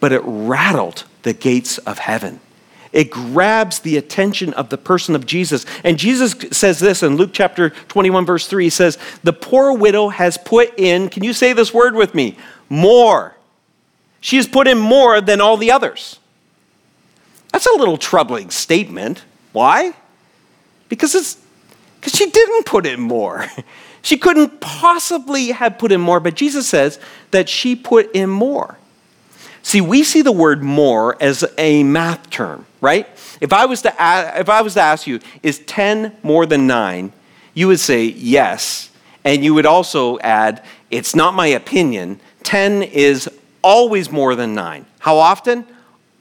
but 0.00 0.12
it 0.12 0.22
rattled 0.24 1.04
the 1.22 1.34
gates 1.34 1.78
of 1.78 1.98
heaven. 1.98 2.40
It 2.92 3.10
grabs 3.10 3.80
the 3.80 3.96
attention 3.96 4.52
of 4.54 4.70
the 4.70 4.78
person 4.78 5.14
of 5.14 5.26
Jesus. 5.26 5.66
And 5.84 5.98
Jesus 5.98 6.34
says 6.50 6.78
this 6.78 7.02
in 7.02 7.16
Luke 7.16 7.30
chapter 7.32 7.70
21, 7.70 8.24
verse 8.26 8.46
3. 8.46 8.64
He 8.64 8.70
says, 8.70 8.98
The 9.22 9.32
poor 9.32 9.72
widow 9.72 10.08
has 10.08 10.38
put 10.38 10.78
in, 10.78 11.08
can 11.08 11.24
you 11.24 11.32
say 11.32 11.52
this 11.52 11.72
word 11.72 11.94
with 11.94 12.14
me? 12.14 12.36
More. 12.68 13.36
She 14.20 14.36
has 14.36 14.48
put 14.48 14.66
in 14.66 14.78
more 14.78 15.20
than 15.20 15.40
all 15.40 15.56
the 15.56 15.70
others. 15.70 16.18
That's 17.52 17.66
a 17.66 17.78
little 17.78 17.98
troubling 17.98 18.50
statement. 18.50 19.24
Why? 19.52 19.94
Because 20.88 21.14
it's 21.14 21.38
because 21.96 22.12
she 22.12 22.30
didn't 22.30 22.64
put 22.64 22.86
in 22.86 23.00
more. 23.00 23.46
She 24.00 24.16
couldn't 24.16 24.60
possibly 24.60 25.48
have 25.48 25.78
put 25.78 25.92
in 25.92 26.00
more, 26.00 26.20
but 26.20 26.34
Jesus 26.34 26.68
says 26.68 26.98
that 27.30 27.48
she 27.48 27.76
put 27.76 28.10
in 28.12 28.30
more. 28.30 28.78
See, 29.62 29.80
we 29.80 30.02
see 30.02 30.22
the 30.22 30.32
word 30.32 30.62
more 30.62 31.20
as 31.20 31.44
a 31.58 31.82
math 31.82 32.30
term, 32.30 32.64
right? 32.80 33.06
If 33.40 33.52
I 33.52 33.66
was 33.66 33.82
to 33.82 34.00
ask, 34.00 34.40
if 34.40 34.48
I 34.48 34.62
was 34.62 34.74
to 34.74 34.80
ask 34.80 35.06
you, 35.06 35.20
is 35.42 35.58
10 35.60 36.16
more 36.22 36.46
than 36.46 36.66
9? 36.66 37.12
You 37.54 37.68
would 37.68 37.80
say 37.80 38.04
yes, 38.04 38.90
and 39.24 39.44
you 39.44 39.54
would 39.54 39.66
also 39.66 40.18
add, 40.20 40.64
it's 40.90 41.14
not 41.14 41.34
my 41.34 41.48
opinion. 41.48 42.20
10 42.44 42.82
is 42.82 43.28
always 43.62 44.10
more 44.10 44.34
than 44.34 44.54
9. 44.54 44.86
How 45.00 45.18
often? 45.18 45.66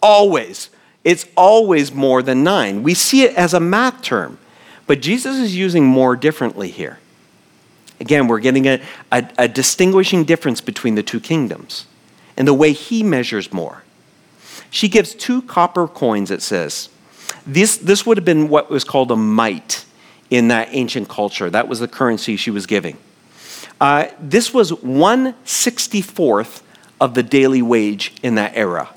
Always. 0.01 0.69
It's 1.03 1.25
always 1.35 1.93
more 1.93 2.21
than 2.21 2.43
9. 2.43 2.83
We 2.83 2.93
see 2.93 3.23
it 3.23 3.35
as 3.35 3.53
a 3.53 3.59
math 3.59 4.01
term, 4.01 4.39
but 4.87 5.01
Jesus 5.01 5.37
is 5.37 5.55
using 5.55 5.85
more 5.85 6.15
differently 6.15 6.69
here. 6.69 6.99
Again, 7.99 8.27
we're 8.27 8.39
getting 8.39 8.67
a, 8.67 8.81
a, 9.11 9.27
a 9.37 9.47
distinguishing 9.47 10.23
difference 10.23 10.61
between 10.61 10.95
the 10.95 11.03
two 11.03 11.19
kingdoms 11.19 11.85
and 12.35 12.47
the 12.47 12.53
way 12.53 12.71
he 12.71 13.03
measures 13.03 13.51
more. 13.51 13.83
She 14.69 14.89
gives 14.89 15.13
two 15.13 15.41
copper 15.41 15.87
coins, 15.87 16.31
it 16.31 16.41
says. 16.41 16.89
This, 17.45 17.77
this 17.77 18.05
would 18.05 18.17
have 18.17 18.25
been 18.25 18.49
what 18.49 18.69
was 18.69 18.83
called 18.83 19.11
a 19.11 19.15
mite 19.15 19.85
in 20.29 20.49
that 20.49 20.69
ancient 20.71 21.07
culture. 21.07 21.49
That 21.49 21.67
was 21.67 21.79
the 21.79 21.87
currency 21.87 22.35
she 22.35 22.51
was 22.51 22.65
giving. 22.65 22.97
Uh, 23.79 24.07
this 24.19 24.53
was 24.53 24.71
164th 24.71 26.61
of 26.99 27.13
the 27.13 27.23
daily 27.23 27.61
wage 27.61 28.13
in 28.23 28.35
that 28.35 28.53
era. 28.55 28.89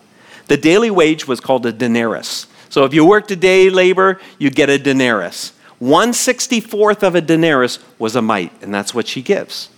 The 0.46 0.56
daily 0.56 0.90
wage 0.90 1.28
was 1.28 1.38
called 1.38 1.66
a 1.66 1.72
denarius. 1.72 2.46
So 2.70 2.84
if 2.84 2.94
you 2.94 3.04
worked 3.04 3.30
a 3.30 3.36
day 3.36 3.70
labor, 3.70 4.20
you 4.38 4.50
get 4.50 4.70
a 4.70 4.78
denarius. 4.78 5.52
164th 5.80 7.02
of 7.02 7.14
a 7.14 7.20
denarius 7.20 7.78
was 7.98 8.16
a 8.16 8.22
mite, 8.22 8.52
and 8.62 8.72
that's 8.72 8.94
what 8.94 9.06
she 9.06 9.22
gives. 9.22 9.70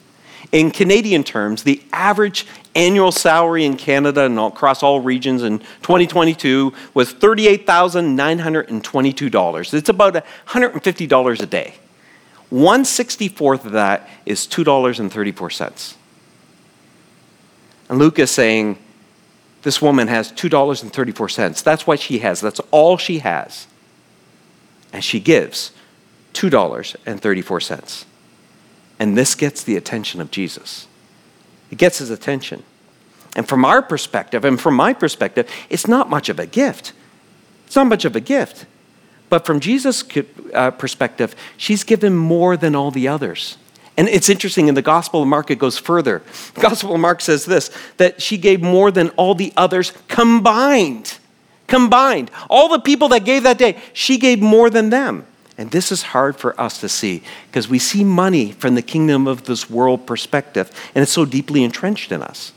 In 0.50 0.70
Canadian 0.70 1.24
terms, 1.24 1.62
the 1.62 1.82
average 1.92 2.46
annual 2.74 3.12
salary 3.12 3.64
in 3.64 3.76
Canada 3.76 4.22
and 4.22 4.36
across 4.38 4.82
all 4.82 5.00
regions 5.00 5.42
in 5.42 5.58
2022 5.58 6.72
was 6.94 7.12
$38,922. 7.12 9.74
It's 9.74 9.88
about 9.88 10.24
$150 10.46 11.42
a 11.42 11.46
day. 11.46 11.74
164th 12.50 13.64
of 13.64 13.72
that 13.72 14.08
is 14.26 14.46
$2.34. 14.46 15.94
And 17.88 17.98
Luke 17.98 18.18
is 18.18 18.30
saying 18.30 18.78
this 19.62 19.80
woman 19.80 20.08
has 20.08 20.30
$2.34. 20.32 21.62
That's 21.62 21.86
what 21.86 22.00
she 22.00 22.18
has. 22.18 22.40
That's 22.40 22.60
all 22.70 22.98
she 22.98 23.20
has. 23.20 23.66
And 24.92 25.02
she 25.02 25.20
gives 25.20 25.72
$2.34. 26.34 28.04
And 28.98 29.16
this 29.16 29.34
gets 29.34 29.64
the 29.64 29.76
attention 29.76 30.20
of 30.20 30.30
Jesus. 30.30 30.86
It 31.72 31.78
gets 31.78 31.98
his 31.98 32.10
attention. 32.10 32.62
And 33.34 33.48
from 33.48 33.64
our 33.64 33.80
perspective, 33.80 34.44
and 34.44 34.60
from 34.60 34.74
my 34.74 34.92
perspective, 34.92 35.48
it's 35.70 35.88
not 35.88 36.10
much 36.10 36.28
of 36.28 36.38
a 36.38 36.46
gift. 36.46 36.92
It's 37.66 37.74
not 37.74 37.86
much 37.86 38.04
of 38.04 38.14
a 38.14 38.20
gift. 38.20 38.66
But 39.30 39.46
from 39.46 39.58
Jesus' 39.58 40.04
uh, 40.52 40.72
perspective, 40.72 41.34
she's 41.56 41.82
given 41.82 42.14
more 42.14 42.58
than 42.58 42.76
all 42.76 42.90
the 42.90 43.08
others. 43.08 43.56
And 43.96 44.06
it's 44.08 44.28
interesting, 44.28 44.68
in 44.68 44.74
the 44.74 44.82
Gospel 44.82 45.22
of 45.22 45.28
Mark, 45.28 45.50
it 45.50 45.58
goes 45.58 45.78
further. 45.78 46.22
The 46.54 46.60
Gospel 46.60 46.94
of 46.94 47.00
Mark 47.00 47.22
says 47.22 47.46
this 47.46 47.70
that 47.96 48.20
she 48.20 48.36
gave 48.36 48.60
more 48.60 48.90
than 48.90 49.08
all 49.10 49.34
the 49.34 49.52
others 49.56 49.94
combined. 50.08 51.18
Combined. 51.68 52.30
All 52.50 52.68
the 52.68 52.80
people 52.80 53.08
that 53.08 53.24
gave 53.24 53.44
that 53.44 53.56
day, 53.56 53.80
she 53.94 54.18
gave 54.18 54.42
more 54.42 54.68
than 54.68 54.90
them. 54.90 55.26
And 55.62 55.70
this 55.70 55.92
is 55.92 56.02
hard 56.02 56.34
for 56.34 56.60
us 56.60 56.80
to 56.80 56.88
see 56.88 57.22
because 57.46 57.68
we 57.68 57.78
see 57.78 58.02
money 58.02 58.50
from 58.50 58.74
the 58.74 58.82
kingdom 58.82 59.28
of 59.28 59.44
this 59.44 59.70
world 59.70 60.08
perspective, 60.08 60.72
and 60.92 61.04
it's 61.04 61.12
so 61.12 61.24
deeply 61.24 61.62
entrenched 61.62 62.10
in 62.10 62.20
us. 62.20 62.52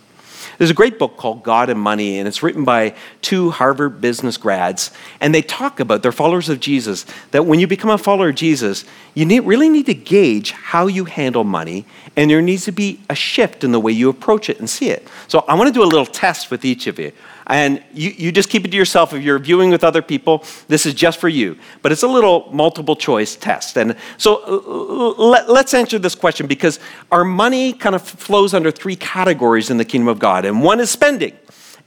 There's 0.58 0.72
a 0.72 0.74
great 0.74 0.98
book 0.98 1.16
called 1.16 1.44
God 1.44 1.70
and 1.70 1.80
Money, 1.80 2.18
and 2.18 2.28
it's 2.28 2.42
written 2.42 2.64
by 2.64 2.96
two 3.22 3.52
Harvard 3.52 4.02
business 4.02 4.38
grads. 4.38 4.90
And 5.22 5.36
they 5.36 5.44
talk 5.44 5.80
about, 5.80 6.02
they're 6.02 6.12
followers 6.12 6.50
of 6.50 6.60
Jesus, 6.60 7.06
that 7.30 7.46
when 7.46 7.60
you 7.60 7.68
become 7.68 7.92
a 7.92 7.98
follower 8.00 8.30
of 8.30 8.36
Jesus, 8.36 8.86
you 9.14 9.24
need, 9.24 9.42
really 9.42 9.70
need 9.70 9.86
to 9.86 9.94
gauge 9.94 10.52
how 10.54 10.88
you 10.88 11.06
handle 11.06 11.44
money, 11.44 11.86
and 12.16 12.32
there 12.32 12.42
needs 12.42 12.66
to 12.66 12.72
be 12.72 13.02
a 13.08 13.14
shift 13.14 13.64
in 13.64 13.72
the 13.72 13.80
way 13.80 13.92
you 13.92 14.10
approach 14.10 14.50
it 14.50 14.58
and 14.58 14.68
see 14.68 14.90
it. 14.90 15.08
So 15.28 15.46
I 15.48 15.54
want 15.54 15.68
to 15.68 15.74
do 15.74 15.84
a 15.84 15.86
little 15.86 16.08
test 16.08 16.50
with 16.50 16.66
each 16.66 16.88
of 16.88 16.98
you. 16.98 17.12
And 17.48 17.84
you, 17.94 18.10
you 18.10 18.32
just 18.32 18.50
keep 18.50 18.66
it 18.66 18.72
to 18.72 18.78
yourself. 18.78 19.14
If 19.14 19.22
you're 19.22 19.38
viewing 19.38 19.70
with 19.70 19.84
other 19.84 20.02
people, 20.02 20.44
this 20.68 20.86
is 20.86 20.94
just 20.94 21.20
for 21.20 21.30
you. 21.30 21.58
But 21.82 21.92
it's 21.92 22.04
a 22.04 22.08
little 22.08 22.50
multiple 22.52 22.96
choice 22.96 23.36
test. 23.36 23.78
And 23.78 23.96
so 24.18 24.42
uh, 24.44 25.22
let, 25.22 25.50
let's 25.50 25.74
answer 25.74 26.00
this 26.00 26.16
question 26.16 26.48
because 26.48 26.80
our 27.12 27.24
money 27.24 27.74
kind 27.74 27.96
of 27.96 28.02
flows 28.02 28.54
under 28.54 28.72
three 28.72 28.96
categories 28.96 29.70
in 29.70 29.78
the 29.78 29.86
kingdom 29.86 30.08
of 30.08 30.18
God. 30.18 30.46
And 30.46 30.64
one 30.64 30.80
is 30.80 30.90
spending. 30.90 31.34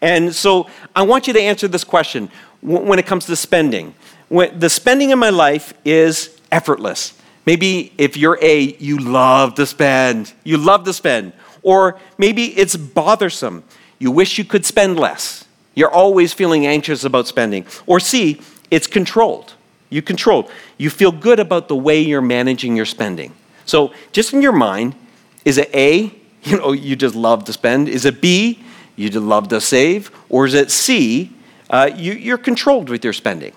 And 0.00 0.32
so 0.32 0.68
I 0.94 1.02
want 1.02 1.26
you 1.26 1.32
to 1.32 1.40
answer 1.40 1.66
this 1.66 1.82
question 1.82 2.30
when 2.62 2.98
it 2.98 3.06
comes 3.06 3.26
to 3.26 3.34
spending. 3.34 3.94
When 4.28 4.58
the 4.58 4.70
spending 4.70 5.10
in 5.10 5.18
my 5.18 5.30
life 5.30 5.74
is 5.84 6.38
effortless. 6.52 7.14
Maybe 7.46 7.92
if 7.98 8.16
you're 8.16 8.38
A, 8.42 8.76
you 8.76 8.98
love 8.98 9.54
to 9.54 9.66
spend. 9.66 10.32
You 10.44 10.58
love 10.58 10.84
to 10.84 10.92
spend. 10.92 11.32
Or 11.62 11.98
maybe 12.16 12.56
it's 12.56 12.76
bothersome. 12.76 13.64
You 13.98 14.12
wish 14.12 14.38
you 14.38 14.44
could 14.44 14.64
spend 14.64 15.00
less. 15.00 15.44
You're 15.78 15.92
always 15.92 16.32
feeling 16.32 16.66
anxious 16.66 17.04
about 17.04 17.28
spending. 17.28 17.64
Or 17.86 18.00
C, 18.00 18.40
it's 18.68 18.88
controlled. 18.88 19.54
You 19.90 20.02
control. 20.02 20.50
You 20.76 20.90
feel 20.90 21.12
good 21.12 21.38
about 21.38 21.68
the 21.68 21.76
way 21.76 22.00
you're 22.00 22.20
managing 22.20 22.74
your 22.74 22.84
spending. 22.84 23.32
So, 23.64 23.92
just 24.10 24.32
in 24.32 24.42
your 24.42 24.50
mind, 24.50 24.96
is 25.44 25.56
it 25.56 25.72
A, 25.72 26.12
you 26.42 26.56
know, 26.56 26.72
you 26.72 26.96
just 26.96 27.14
love 27.14 27.44
to 27.44 27.52
spend? 27.52 27.88
Is 27.88 28.04
it 28.04 28.20
B, 28.20 28.58
you 28.96 29.08
just 29.08 29.24
love 29.24 29.46
to 29.50 29.60
save? 29.60 30.10
Or 30.28 30.46
is 30.46 30.54
it 30.54 30.72
C, 30.72 31.30
uh, 31.70 31.88
you, 31.94 32.12
you're 32.14 32.38
controlled 32.38 32.88
with 32.88 33.04
your 33.04 33.12
spending? 33.12 33.52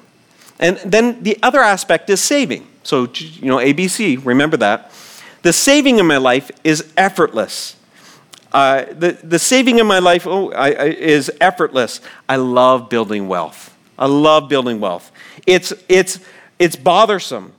And 0.59 0.77
then 0.85 1.23
the 1.23 1.39
other 1.41 1.61
aspect 1.61 2.07
is 2.11 2.21
saving. 2.21 2.67
So, 2.83 3.07
you 3.15 3.47
know, 3.49 3.57
ABC, 3.57 4.23
remember 4.23 4.57
that. 4.57 4.91
The 5.41 5.53
saving 5.53 5.97
in 5.97 6.05
my 6.05 6.17
life 6.17 6.51
is 6.63 6.93
effortless. 6.95 7.77
Uh, 8.51 8.85
the, 8.91 9.17
the 9.23 9.39
saving 9.39 9.79
in 9.79 9.87
my 9.87 9.99
life 9.99 10.27
oh, 10.27 10.51
I, 10.51 10.71
I, 10.71 10.85
is 10.85 11.31
effortless. 11.39 12.01
I 12.27 12.35
love 12.35 12.89
building 12.89 13.27
wealth. 13.27 13.75
I 13.97 14.07
love 14.07 14.49
building 14.49 14.79
wealth. 14.79 15.11
It's, 15.47 15.73
it's, 15.87 16.19
it's 16.59 16.75
bothersome. 16.75 17.53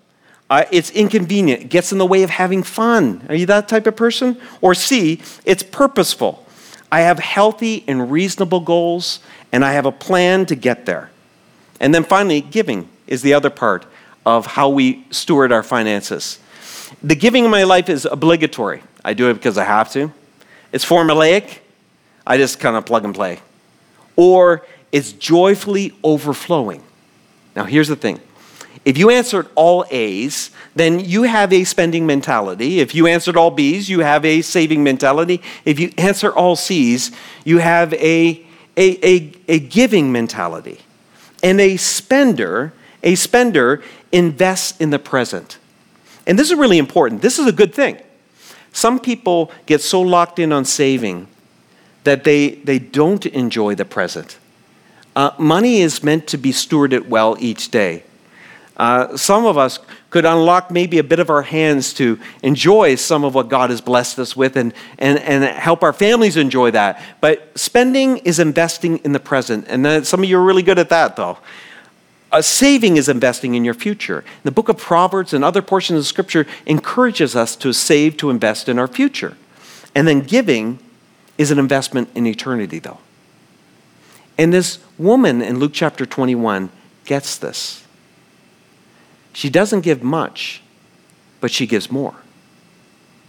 Uh, 0.50 0.64
it's 0.70 0.90
inconvenient. 0.90 1.62
It 1.62 1.68
gets 1.70 1.92
in 1.92 1.98
the 1.98 2.06
way 2.06 2.22
of 2.24 2.30
having 2.30 2.62
fun. 2.62 3.24
Are 3.28 3.34
you 3.34 3.46
that 3.46 3.68
type 3.68 3.86
of 3.86 3.96
person? 3.96 4.38
Or 4.60 4.74
C, 4.74 5.22
it's 5.46 5.62
purposeful. 5.62 6.44
I 6.90 7.00
have 7.00 7.18
healthy 7.18 7.84
and 7.88 8.12
reasonable 8.12 8.60
goals, 8.60 9.20
and 9.50 9.64
I 9.64 9.72
have 9.72 9.86
a 9.86 9.92
plan 9.92 10.44
to 10.46 10.54
get 10.54 10.84
there. 10.84 11.10
And 11.80 11.94
then 11.94 12.04
finally, 12.04 12.42
giving 12.42 12.90
is 13.06 13.22
the 13.22 13.32
other 13.32 13.48
part 13.48 13.86
of 14.26 14.44
how 14.44 14.68
we 14.68 15.06
steward 15.10 15.52
our 15.52 15.62
finances. 15.62 16.38
The 17.02 17.14
giving 17.14 17.46
in 17.46 17.50
my 17.50 17.62
life 17.64 17.88
is 17.88 18.04
obligatory. 18.04 18.82
I 19.02 19.14
do 19.14 19.30
it 19.30 19.34
because 19.34 19.56
I 19.56 19.64
have 19.64 19.90
to. 19.92 20.12
It's 20.72 20.84
formulaic. 20.84 21.58
I 22.26 22.36
just 22.38 22.60
kind 22.60 22.76
of 22.76 22.86
plug 22.86 23.04
and 23.04 23.14
play. 23.14 23.40
Or 24.16 24.66
it's 24.90 25.12
joyfully 25.12 25.94
overflowing. 26.02 26.82
Now, 27.54 27.64
here's 27.64 27.88
the 27.88 27.96
thing 27.96 28.20
if 28.84 28.98
you 28.98 29.10
answered 29.10 29.48
all 29.54 29.84
A's, 29.90 30.50
then 30.74 30.98
you 30.98 31.22
have 31.22 31.52
a 31.52 31.64
spending 31.64 32.04
mentality. 32.04 32.80
If 32.80 32.94
you 32.94 33.06
answered 33.06 33.36
all 33.36 33.50
B's, 33.50 33.88
you 33.88 34.00
have 34.00 34.24
a 34.24 34.42
saving 34.42 34.82
mentality. 34.82 35.40
If 35.64 35.78
you 35.78 35.92
answer 35.98 36.32
all 36.32 36.56
C's, 36.56 37.12
you 37.44 37.58
have 37.58 37.92
a, 37.94 38.44
a, 38.76 39.06
a, 39.06 39.32
a 39.46 39.58
giving 39.60 40.10
mentality. 40.10 40.80
And 41.44 41.60
a 41.60 41.76
spender, 41.76 42.72
a 43.02 43.14
spender 43.14 43.82
invests 44.10 44.80
in 44.80 44.90
the 44.90 44.98
present. 44.98 45.58
And 46.26 46.38
this 46.38 46.50
is 46.50 46.58
really 46.58 46.78
important. 46.78 47.22
This 47.22 47.38
is 47.38 47.46
a 47.46 47.52
good 47.52 47.74
thing. 47.74 48.00
Some 48.72 48.98
people 48.98 49.50
get 49.66 49.80
so 49.80 50.00
locked 50.00 50.38
in 50.38 50.52
on 50.52 50.64
saving 50.64 51.28
that 52.04 52.24
they, 52.24 52.50
they 52.50 52.78
don't 52.78 53.24
enjoy 53.26 53.74
the 53.74 53.84
present. 53.84 54.38
Uh, 55.14 55.30
money 55.38 55.80
is 55.80 56.02
meant 56.02 56.26
to 56.28 56.38
be 56.38 56.50
stewarded 56.50 57.08
well 57.08 57.36
each 57.38 57.70
day. 57.70 58.02
Uh, 58.76 59.14
some 59.16 59.44
of 59.44 59.58
us 59.58 59.78
could 60.08 60.24
unlock 60.24 60.70
maybe 60.70 60.98
a 60.98 61.04
bit 61.04 61.20
of 61.20 61.28
our 61.28 61.42
hands 61.42 61.92
to 61.92 62.18
enjoy 62.42 62.94
some 62.94 63.22
of 63.22 63.34
what 63.34 63.48
God 63.48 63.70
has 63.70 63.80
blessed 63.80 64.18
us 64.18 64.34
with 64.34 64.56
and, 64.56 64.72
and, 64.98 65.18
and 65.18 65.44
help 65.44 65.82
our 65.82 65.92
families 65.92 66.36
enjoy 66.36 66.70
that. 66.70 67.00
But 67.20 67.56
spending 67.56 68.18
is 68.18 68.38
investing 68.38 68.98
in 68.98 69.12
the 69.12 69.20
present. 69.20 69.66
And 69.68 70.06
some 70.06 70.22
of 70.22 70.28
you 70.28 70.38
are 70.38 70.42
really 70.42 70.62
good 70.62 70.78
at 70.78 70.88
that, 70.88 71.16
though. 71.16 71.38
Uh, 72.32 72.40
saving 72.40 72.96
is 72.96 73.10
investing 73.10 73.54
in 73.54 73.62
your 73.62 73.74
future. 73.74 74.24
The 74.42 74.50
book 74.50 74.70
of 74.70 74.78
Proverbs 74.78 75.34
and 75.34 75.44
other 75.44 75.60
portions 75.60 75.98
of 75.98 76.06
Scripture 76.06 76.46
encourages 76.64 77.36
us 77.36 77.54
to 77.56 77.74
save 77.74 78.16
to 78.16 78.30
invest 78.30 78.70
in 78.70 78.78
our 78.78 78.88
future. 78.88 79.36
And 79.94 80.08
then 80.08 80.20
giving 80.20 80.78
is 81.36 81.50
an 81.50 81.58
investment 81.58 82.08
in 82.14 82.26
eternity, 82.26 82.78
though. 82.78 82.98
And 84.38 84.50
this 84.50 84.78
woman 84.96 85.42
in 85.42 85.58
Luke 85.58 85.72
chapter 85.74 86.06
21 86.06 86.70
gets 87.04 87.36
this. 87.36 87.84
She 89.34 89.50
doesn't 89.50 89.82
give 89.82 90.02
much, 90.02 90.62
but 91.40 91.50
she 91.50 91.66
gives 91.66 91.90
more. 91.90 92.14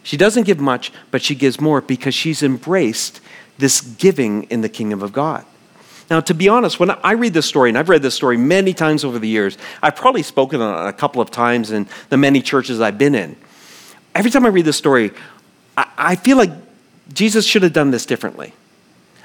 She 0.03 0.15
doesn't 0.15 0.43
give 0.43 0.59
much, 0.59 0.93
but 1.11 1.21
she 1.21 1.35
gives 1.35 1.59
more 1.59 1.81
because 1.81 2.15
she's 2.15 2.41
embraced 2.41 3.19
this 3.57 3.81
giving 3.81 4.43
in 4.43 4.61
the 4.61 4.69
kingdom 4.69 5.01
of 5.01 5.11
God. 5.11 5.45
Now, 6.13 6.19
to 6.19 6.35
be 6.35 6.47
honest, 6.47 6.79
when 6.79 6.91
I 6.91 7.13
read 7.13 7.33
this 7.33 7.47
story, 7.47 7.71
and 7.71 7.77
I've 7.77 7.89
read 7.89 8.03
this 8.03 8.13
story 8.13 8.37
many 8.37 8.71
times 8.71 9.03
over 9.03 9.17
the 9.17 9.27
years, 9.27 9.57
I've 9.81 9.95
probably 9.95 10.21
spoken 10.21 10.61
on 10.61 10.85
it 10.85 10.87
a 10.87 10.93
couple 10.93 11.23
of 11.23 11.31
times 11.31 11.71
in 11.71 11.87
the 12.09 12.17
many 12.17 12.39
churches 12.39 12.79
I've 12.79 12.99
been 12.99 13.15
in. 13.15 13.35
Every 14.13 14.29
time 14.29 14.45
I 14.45 14.49
read 14.49 14.65
this 14.65 14.77
story, 14.77 15.09
I 15.75 16.15
feel 16.15 16.37
like 16.37 16.51
Jesus 17.11 17.47
should 17.47 17.63
have 17.63 17.73
done 17.73 17.89
this 17.89 18.05
differently. 18.05 18.53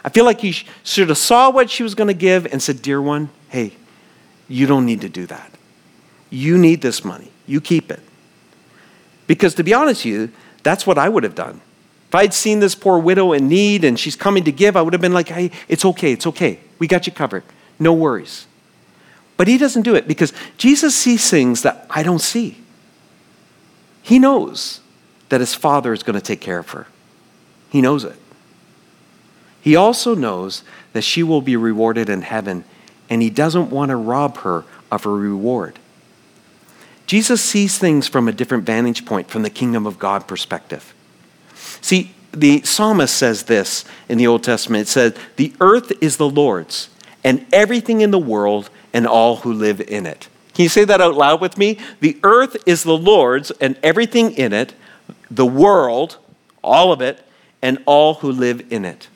I 0.02 0.08
feel 0.08 0.24
like 0.24 0.40
he 0.40 0.52
should 0.82 1.10
have 1.10 1.18
saw 1.18 1.50
what 1.50 1.68
she 1.68 1.82
was 1.82 1.94
going 1.94 2.08
to 2.08 2.14
give 2.14 2.46
and 2.46 2.62
said, 2.62 2.80
"Dear 2.80 3.02
one, 3.02 3.28
hey, 3.50 3.74
you 4.48 4.66
don't 4.66 4.86
need 4.86 5.02
to 5.02 5.10
do 5.10 5.26
that. 5.26 5.50
You 6.30 6.56
need 6.56 6.80
this 6.80 7.04
money. 7.04 7.30
You 7.46 7.60
keep 7.60 7.90
it." 7.90 8.00
Because 9.26 9.52
to 9.56 9.62
be 9.62 9.74
honest 9.74 10.06
with 10.06 10.14
you, 10.14 10.32
that's 10.62 10.86
what 10.86 10.96
I 10.96 11.10
would 11.10 11.24
have 11.24 11.34
done. 11.34 11.60
If 12.08 12.14
I'd 12.14 12.32
seen 12.32 12.60
this 12.60 12.74
poor 12.74 12.98
widow 12.98 13.34
in 13.34 13.46
need 13.46 13.84
and 13.84 14.00
she's 14.00 14.16
coming 14.16 14.44
to 14.44 14.52
give, 14.52 14.74
I 14.74 14.80
would 14.80 14.94
have 14.94 15.02
been 15.02 15.12
like, 15.12 15.28
hey, 15.28 15.50
it's 15.68 15.84
okay, 15.84 16.12
it's 16.12 16.26
okay. 16.26 16.60
We 16.78 16.86
got 16.86 17.06
you 17.06 17.12
covered. 17.12 17.44
No 17.78 17.92
worries. 17.92 18.46
But 19.36 19.48
he 19.48 19.56
doesn't 19.58 19.82
do 19.82 19.94
it 19.94 20.08
because 20.08 20.32
Jesus 20.56 20.94
sees 20.94 21.30
things 21.30 21.62
that 21.62 21.86
I 21.90 22.02
don't 22.02 22.20
see. 22.20 22.58
He 24.02 24.18
knows 24.18 24.80
that 25.28 25.40
his 25.40 25.54
father 25.54 25.92
is 25.92 26.02
going 26.02 26.14
to 26.14 26.20
take 26.20 26.40
care 26.40 26.58
of 26.58 26.70
her. 26.70 26.86
He 27.70 27.80
knows 27.80 28.04
it. 28.04 28.16
He 29.60 29.76
also 29.76 30.14
knows 30.14 30.62
that 30.92 31.02
she 31.02 31.22
will 31.22 31.42
be 31.42 31.56
rewarded 31.56 32.08
in 32.08 32.22
heaven, 32.22 32.64
and 33.10 33.20
he 33.20 33.30
doesn't 33.30 33.70
want 33.70 33.90
to 33.90 33.96
rob 33.96 34.38
her 34.38 34.64
of 34.90 35.04
her 35.04 35.14
reward. 35.14 35.78
Jesus 37.06 37.42
sees 37.42 37.78
things 37.78 38.08
from 38.08 38.28
a 38.28 38.32
different 38.32 38.64
vantage 38.64 39.04
point, 39.04 39.28
from 39.28 39.42
the 39.42 39.50
kingdom 39.50 39.86
of 39.86 39.98
God 39.98 40.26
perspective. 40.26 40.94
See, 41.80 42.12
the 42.32 42.62
psalmist 42.62 43.14
says 43.14 43.44
this 43.44 43.84
in 44.08 44.18
the 44.18 44.26
Old 44.26 44.44
Testament 44.44 44.82
it 44.82 44.88
says, 44.88 45.14
The 45.36 45.52
earth 45.60 45.92
is 46.00 46.16
the 46.16 46.28
Lord's, 46.28 46.90
and 47.24 47.46
everything 47.52 48.00
in 48.00 48.10
the 48.10 48.18
world 48.18 48.70
and 48.92 49.06
all 49.06 49.36
who 49.36 49.52
live 49.52 49.80
in 49.80 50.06
it. 50.06 50.28
Can 50.54 50.64
you 50.64 50.68
say 50.68 50.84
that 50.84 51.00
out 51.00 51.14
loud 51.14 51.40
with 51.40 51.56
me? 51.56 51.78
The 52.00 52.18
earth 52.22 52.56
is 52.66 52.82
the 52.82 52.96
Lord's, 52.96 53.50
and 53.52 53.78
everything 53.82 54.32
in 54.32 54.52
it, 54.52 54.74
the 55.30 55.46
world, 55.46 56.18
all 56.62 56.92
of 56.92 57.00
it, 57.00 57.24
and 57.62 57.78
all 57.86 58.14
who 58.14 58.32
live 58.32 58.72
in 58.72 58.84
it. 58.84 59.08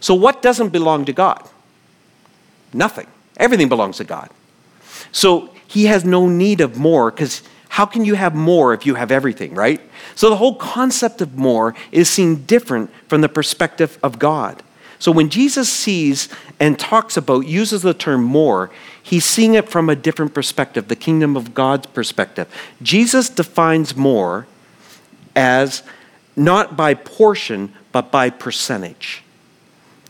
So, 0.00 0.14
what 0.14 0.42
doesn't 0.42 0.70
belong 0.70 1.04
to 1.06 1.12
God? 1.12 1.48
Nothing. 2.72 3.06
Everything 3.36 3.68
belongs 3.68 3.98
to 3.98 4.04
God. 4.04 4.30
So, 5.12 5.50
he 5.66 5.86
has 5.86 6.04
no 6.04 6.28
need 6.28 6.60
of 6.60 6.78
more 6.78 7.10
because 7.10 7.42
how 7.68 7.84
can 7.84 8.04
you 8.04 8.14
have 8.14 8.34
more 8.34 8.72
if 8.72 8.86
you 8.86 8.94
have 8.94 9.10
everything, 9.10 9.54
right? 9.54 9.80
So 10.14 10.30
the 10.30 10.36
whole 10.36 10.54
concept 10.54 11.20
of 11.20 11.36
more 11.36 11.74
is 11.92 12.08
seen 12.08 12.44
different 12.44 12.90
from 13.08 13.20
the 13.20 13.28
perspective 13.28 13.98
of 14.02 14.18
God. 14.18 14.62
So 14.98 15.12
when 15.12 15.28
Jesus 15.28 15.68
sees 15.68 16.28
and 16.58 16.78
talks 16.78 17.16
about, 17.16 17.46
uses 17.46 17.82
the 17.82 17.94
term 17.94 18.24
more, 18.24 18.70
he's 19.02 19.24
seeing 19.24 19.54
it 19.54 19.68
from 19.68 19.88
a 19.88 19.94
different 19.96 20.34
perspective, 20.34 20.88
the 20.88 20.96
kingdom 20.96 21.36
of 21.36 21.54
God's 21.54 21.86
perspective. 21.86 22.52
Jesus 22.82 23.28
defines 23.28 23.94
more 23.94 24.46
as 25.36 25.82
not 26.34 26.76
by 26.76 26.94
portion, 26.94 27.72
but 27.92 28.10
by 28.10 28.30
percentage. 28.30 29.22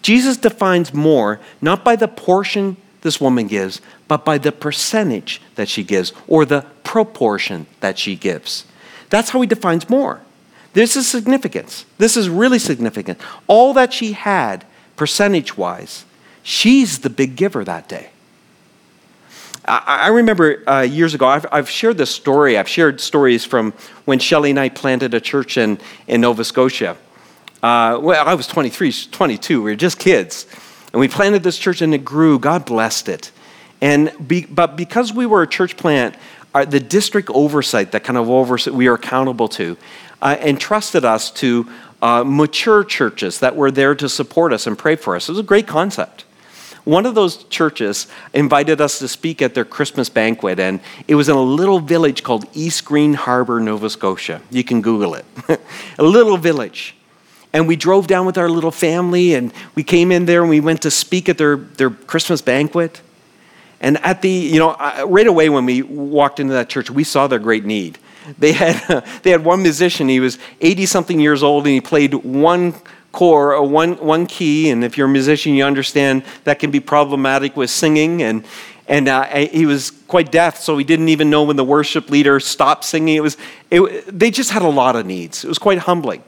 Jesus 0.00 0.37
defines 0.37 0.95
more 0.95 1.40
not 1.61 1.85
by 1.85 1.97
the 1.97 2.09
portion 2.09 2.76
this 3.02 3.21
woman 3.21 3.47
gives, 3.47 3.80
but 4.09 4.25
by 4.25 4.38
the 4.38 4.52
percentage 4.52 5.40
that 5.57 5.68
she 5.68 5.85
gives 5.85 6.12
or 6.26 6.45
the 6.45 6.62
proportion 6.83 7.66
that 7.80 7.99
she 7.99 8.16
gives. 8.16 8.64
That's 9.10 9.30
how 9.30 9.40
he 9.40 9.46
defines 9.46 9.88
more. 9.88 10.20
This 10.74 10.96
is 10.96 11.08
significance. 11.08 11.84
This 11.96 12.16
is 12.16 12.28
really 12.28 12.58
significant. 12.58 13.20
All 13.46 13.72
that 13.74 13.92
she 13.92 14.12
had, 14.12 14.64
percentage 14.96 15.56
wise, 15.56 16.04
she's 16.42 17.00
the 17.00 17.10
big 17.10 17.36
giver 17.36 17.64
that 17.64 17.88
day. 17.88 18.10
I, 19.68 20.08
remember 20.08 20.66
uh, 20.66 20.80
years 20.80 21.12
ago, 21.12 21.26
I've, 21.26 21.44
I've, 21.52 21.68
shared 21.68 21.99
this 21.99 22.10
story. 22.10 22.56
I've 22.56 22.68
shared 22.68 23.02
stories 23.02 23.44
from 23.44 23.73
when 24.06 24.18
Shelly 24.18 24.50
and 24.50 24.58
I 24.58 24.71
planted 24.71 25.12
a 25.12 25.21
church 25.21 25.58
in, 25.58 25.78
in 26.06 26.23
Nova 26.23 26.42
Scotia. 26.42 26.97
Uh, 27.62 27.99
well, 28.00 28.26
I 28.26 28.32
was 28.32 28.47
23, 28.47 28.92
22. 29.10 29.62
We 29.62 29.71
were 29.71 29.76
just 29.76 29.99
kids. 29.99 30.47
And 30.92 31.00
we 31.00 31.08
planted 31.08 31.42
this 31.42 31.58
church 31.58 31.82
and 31.82 31.92
it 31.92 32.04
grew. 32.04 32.38
God 32.38 32.64
blessed 32.64 33.10
it. 33.10 33.30
And 33.80 34.12
be, 34.26 34.45
but 34.45 34.76
because 34.76 35.12
we 35.12 35.26
were 35.26 35.43
a 35.43 35.47
church 35.47 35.76
plant, 35.76 36.17
our, 36.54 36.67
the 36.67 36.80
district 36.80 37.30
oversight 37.30 37.93
that 37.93 38.04
kind 38.04 38.17
of 38.17 38.28
oversight 38.28 38.75
we 38.75 38.88
are 38.88 38.95
accountable 38.95 39.49
to 39.49 39.76
uh, 40.21 40.36
entrusted 40.41 41.04
us 41.04 41.30
to 41.30 41.69
uh, 42.02 42.25
mature 42.25 42.84
churches 42.84 43.41
that 43.41 43.56
were 43.56 43.71
there 43.71 43.95
to 43.95 44.08
support 44.08 44.52
us 44.52 44.67
and 44.67 44.78
pray 44.78 44.97
for 44.97 45.17
us. 45.17 45.28
It 45.28 45.32
was 45.32 45.38
a 45.38 45.45
great 45.45 45.67
concept. 45.67 46.25
One 46.84 47.04
of 47.04 47.14
those 47.14 47.45
churches 47.45 48.06
invited 48.32 48.80
us 48.80 48.99
to 49.00 49.08
speak 49.08 49.43
at 49.43 49.54
their 49.54 49.67
Christmas 49.67 50.08
banquet, 50.08 50.58
and 50.58 50.80
it 51.06 51.17
was 51.17 51.28
in 51.28 51.36
a 51.36 51.43
little 51.43 51.80
village 51.80 52.23
called 52.23 52.47
East 52.54 52.84
Green 52.84 53.12
Harbor, 53.12 53.60
Nova 53.60 53.91
Scotia. 53.91 54.41
You 54.50 54.64
can 54.64 54.80
Google 54.80 55.14
it. 55.14 55.26
a 55.99 56.02
little 56.02 56.38
village. 56.38 56.97
And 57.52 57.69
we 57.69 57.76
drove 57.76 58.06
down 58.06 58.26
with 58.26 58.38
our 58.38 58.49
little 58.49 58.71
family 58.71 59.34
and 59.34 59.52
we 59.75 59.82
came 59.82 60.12
in 60.12 60.26
there 60.26 60.43
and 60.43 60.50
we 60.50 60.60
went 60.60 60.82
to 60.82 60.91
speak 60.91 61.28
at 61.28 61.38
their, 61.38 61.56
their 61.56 61.91
Christmas 61.91 62.43
banquet. 62.43 63.00
And 63.80 63.99
at 63.99 64.23
the, 64.23 64.30
you 64.30 64.58
know, 64.58 64.76
right 65.06 65.26
away 65.26 65.49
when 65.49 65.64
we 65.64 65.82
walked 65.82 66.41
into 66.41 66.52
that 66.54 66.69
church, 66.69 66.91
we 66.91 67.04
saw 67.04 67.26
their 67.26 67.38
great 67.38 67.64
need. 67.64 67.99
They 68.38 68.52
had, 68.52 69.04
they 69.23 69.30
had 69.30 69.45
one 69.45 69.62
musician, 69.62 70.08
he 70.08 70.21
was 70.21 70.38
80 70.60 70.86
something 70.86 71.21
years 71.21 71.43
old 71.43 71.64
and 71.64 71.75
he 71.75 71.80
played 71.80 72.14
one 72.14 72.75
core, 73.12 73.54
or 73.54 73.67
one, 73.67 73.95
one 73.95 74.26
key. 74.26 74.71
And 74.71 74.84
if 74.84 74.97
you're 74.97 75.08
a 75.08 75.10
musician, 75.10 75.54
you 75.54 75.64
understand 75.64 76.25
that 76.45 76.58
can 76.58 76.71
be 76.71 76.80
problematic 76.80 77.56
with 77.56 77.71
singing. 77.71 78.23
And, 78.23 78.45
and 78.86 79.08
uh, 79.08 79.25
he 79.25 79.67
was 79.67 79.91
quite 79.91 80.30
deaf, 80.30 80.58
so 80.58 80.78
he 80.78 80.84
didn't 80.84 81.08
even 81.08 81.30
know 81.30 81.43
when 81.43 81.56
the 81.56 81.64
worship 81.64 82.10
leader 82.10 82.38
stopped 82.41 82.84
singing. 82.84 83.17
It 83.17 83.23
was, 83.23 83.36
it, 83.71 84.19
they 84.19 84.30
just 84.30 84.50
had 84.50 84.62
a 84.62 84.69
lot 84.69 84.95
of 84.95 85.04
needs. 85.04 85.45
It 85.45 85.49
was 85.49 85.58
quite 85.58 85.78
humbling. 85.78 86.23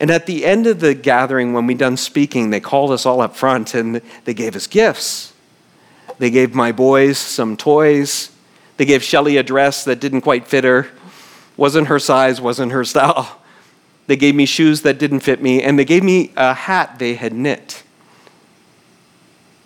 And 0.00 0.10
at 0.10 0.26
the 0.26 0.44
end 0.44 0.66
of 0.66 0.80
the 0.80 0.94
gathering, 0.94 1.52
when 1.52 1.66
we 1.66 1.74
done 1.74 1.96
speaking, 1.96 2.50
they 2.50 2.60
called 2.60 2.90
us 2.90 3.06
all 3.06 3.20
up 3.20 3.36
front 3.36 3.74
and 3.74 4.00
they 4.24 4.34
gave 4.34 4.56
us 4.56 4.66
gifts. 4.66 5.33
They 6.18 6.30
gave 6.30 6.54
my 6.54 6.72
boys 6.72 7.18
some 7.18 7.56
toys. 7.56 8.30
They 8.76 8.84
gave 8.84 9.02
Shelly 9.02 9.36
a 9.36 9.42
dress 9.42 9.84
that 9.84 10.00
didn't 10.00 10.22
quite 10.22 10.46
fit 10.46 10.64
her, 10.64 10.88
wasn't 11.56 11.88
her 11.88 11.98
size, 11.98 12.40
wasn't 12.40 12.72
her 12.72 12.84
style. 12.84 13.40
They 14.06 14.16
gave 14.16 14.34
me 14.34 14.46
shoes 14.46 14.82
that 14.82 14.98
didn't 14.98 15.20
fit 15.20 15.40
me, 15.40 15.62
and 15.62 15.78
they 15.78 15.84
gave 15.84 16.02
me 16.02 16.32
a 16.36 16.52
hat 16.52 16.98
they 16.98 17.14
had 17.14 17.32
knit. 17.32 17.82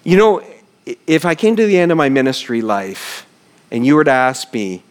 You 0.05 0.17
know, 0.17 0.43
if 1.07 1.25
I 1.25 1.35
came 1.35 1.57
to 1.57 1.67
the 1.67 1.79
end 1.79 1.91
of 1.91 1.99
my 1.99 2.09
ministry 2.09 2.63
life 2.63 3.27
and 3.71 3.85
you 3.85 3.97
were 3.97 4.05
to 4.05 4.11
ask 4.11 4.53
me, 4.55 4.83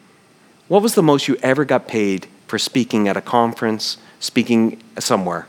what 0.67 0.83
was 0.83 0.95
the 0.95 1.03
most 1.03 1.27
you 1.27 1.37
ever 1.41 1.63
got 1.65 1.87
paid 1.87 2.27
for 2.45 2.59
speaking 2.59 3.07
at 3.07 3.17
a 3.17 3.21
conference 3.21 3.97
speaking 4.19 4.81
somewhere, 4.99 5.47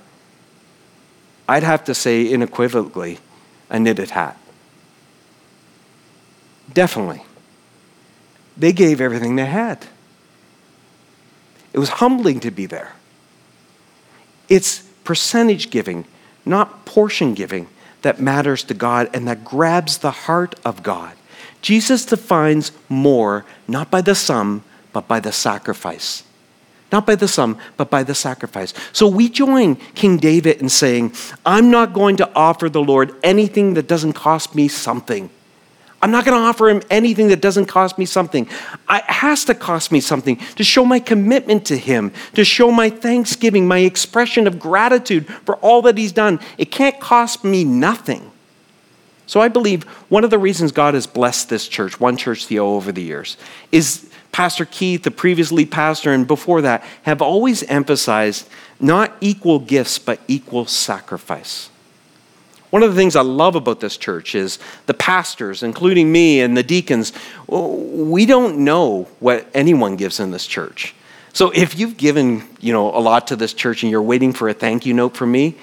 I'd 1.48 1.62
have 1.64 1.84
to 1.84 1.94
say 1.94 2.32
unequivocally 2.32 3.18
a 3.68 3.80
knitted 3.80 4.10
hat. 4.10 4.38
Definitely. 6.72 7.22
They 8.56 8.72
gave 8.72 9.00
everything 9.00 9.36
they 9.36 9.46
had. 9.46 9.86
It 11.72 11.78
was 11.78 11.88
humbling 11.90 12.40
to 12.40 12.50
be 12.50 12.66
there. 12.66 12.92
It's 14.48 14.80
percentage 15.04 15.70
giving, 15.70 16.06
not 16.44 16.84
portion 16.84 17.34
giving, 17.34 17.68
that 18.02 18.20
matters 18.20 18.64
to 18.64 18.74
God 18.74 19.10
and 19.12 19.28
that 19.28 19.44
grabs 19.44 19.98
the 19.98 20.10
heart 20.10 20.54
of 20.64 20.82
God. 20.82 21.14
Jesus 21.60 22.04
defines 22.04 22.72
more 22.88 23.44
not 23.66 23.90
by 23.90 24.00
the 24.00 24.14
sum, 24.14 24.64
but 24.92 25.08
by 25.08 25.20
the 25.20 25.32
sacrifice. 25.32 26.22
Not 26.90 27.06
by 27.06 27.16
the 27.16 27.28
sum, 27.28 27.58
but 27.76 27.90
by 27.90 28.02
the 28.02 28.14
sacrifice. 28.14 28.72
So 28.92 29.08
we 29.08 29.28
join 29.28 29.76
King 29.94 30.16
David 30.16 30.62
in 30.62 30.68
saying, 30.68 31.12
I'm 31.44 31.70
not 31.70 31.92
going 31.92 32.16
to 32.16 32.30
offer 32.34 32.68
the 32.68 32.82
Lord 32.82 33.14
anything 33.22 33.74
that 33.74 33.88
doesn't 33.88 34.14
cost 34.14 34.54
me 34.54 34.68
something. 34.68 35.28
I'm 36.00 36.12
not 36.12 36.24
going 36.24 36.36
to 36.36 36.44
offer 36.44 36.68
him 36.68 36.82
anything 36.90 37.28
that 37.28 37.40
doesn't 37.40 37.66
cost 37.66 37.98
me 37.98 38.04
something. 38.04 38.46
It 38.88 39.04
has 39.04 39.44
to 39.46 39.54
cost 39.54 39.90
me 39.90 40.00
something 40.00 40.36
to 40.56 40.62
show 40.62 40.84
my 40.84 41.00
commitment 41.00 41.66
to 41.66 41.76
him, 41.76 42.12
to 42.34 42.44
show 42.44 42.70
my 42.70 42.88
thanksgiving, 42.88 43.66
my 43.66 43.78
expression 43.78 44.46
of 44.46 44.60
gratitude 44.60 45.26
for 45.26 45.56
all 45.56 45.82
that 45.82 45.98
he's 45.98 46.12
done. 46.12 46.38
It 46.56 46.70
can't 46.70 47.00
cost 47.00 47.42
me 47.42 47.64
nothing. 47.64 48.30
So 49.26 49.40
I 49.40 49.48
believe 49.48 49.82
one 50.08 50.24
of 50.24 50.30
the 50.30 50.38
reasons 50.38 50.72
God 50.72 50.94
has 50.94 51.06
blessed 51.06 51.50
this 51.50 51.68
church, 51.68 52.00
one 52.00 52.16
church 52.16 52.46
TO 52.46 52.58
over 52.58 52.92
the 52.92 53.02
years, 53.02 53.36
is 53.72 54.08
Pastor 54.30 54.64
Keith, 54.64 55.02
the 55.02 55.10
previous 55.10 55.50
lead 55.50 55.70
pastor, 55.70 56.12
and 56.12 56.26
before 56.26 56.62
that, 56.62 56.84
have 57.02 57.20
always 57.20 57.62
emphasized 57.64 58.48
not 58.80 59.16
equal 59.20 59.58
gifts, 59.58 59.98
but 59.98 60.20
equal 60.28 60.64
sacrifice. 60.64 61.70
One 62.70 62.82
of 62.82 62.90
the 62.90 62.96
things 62.96 63.16
I 63.16 63.22
love 63.22 63.54
about 63.54 63.80
this 63.80 63.96
church 63.96 64.34
is 64.34 64.58
the 64.86 64.94
pastors, 64.94 65.62
including 65.62 66.12
me 66.12 66.40
and 66.40 66.56
the 66.56 66.62
deacons, 66.62 67.12
we 67.46 68.26
don't 68.26 68.58
know 68.58 69.08
what 69.20 69.46
anyone 69.54 69.96
gives 69.96 70.20
in 70.20 70.30
this 70.30 70.46
church. 70.46 70.94
So 71.32 71.50
if 71.50 71.78
you've 71.78 71.96
given, 71.96 72.42
you 72.60 72.72
know, 72.72 72.88
a 72.88 73.00
lot 73.00 73.28
to 73.28 73.36
this 73.36 73.54
church 73.54 73.82
and 73.82 73.90
you're 73.90 74.02
waiting 74.02 74.32
for 74.32 74.48
a 74.48 74.54
thank 74.54 74.84
you 74.84 74.92
note 74.92 75.16
from 75.16 75.32
me, 75.32 75.56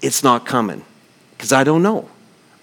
it's 0.00 0.22
not 0.22 0.46
coming 0.46 0.84
because 1.36 1.52
I 1.52 1.64
don't 1.64 1.82
know. 1.82 2.08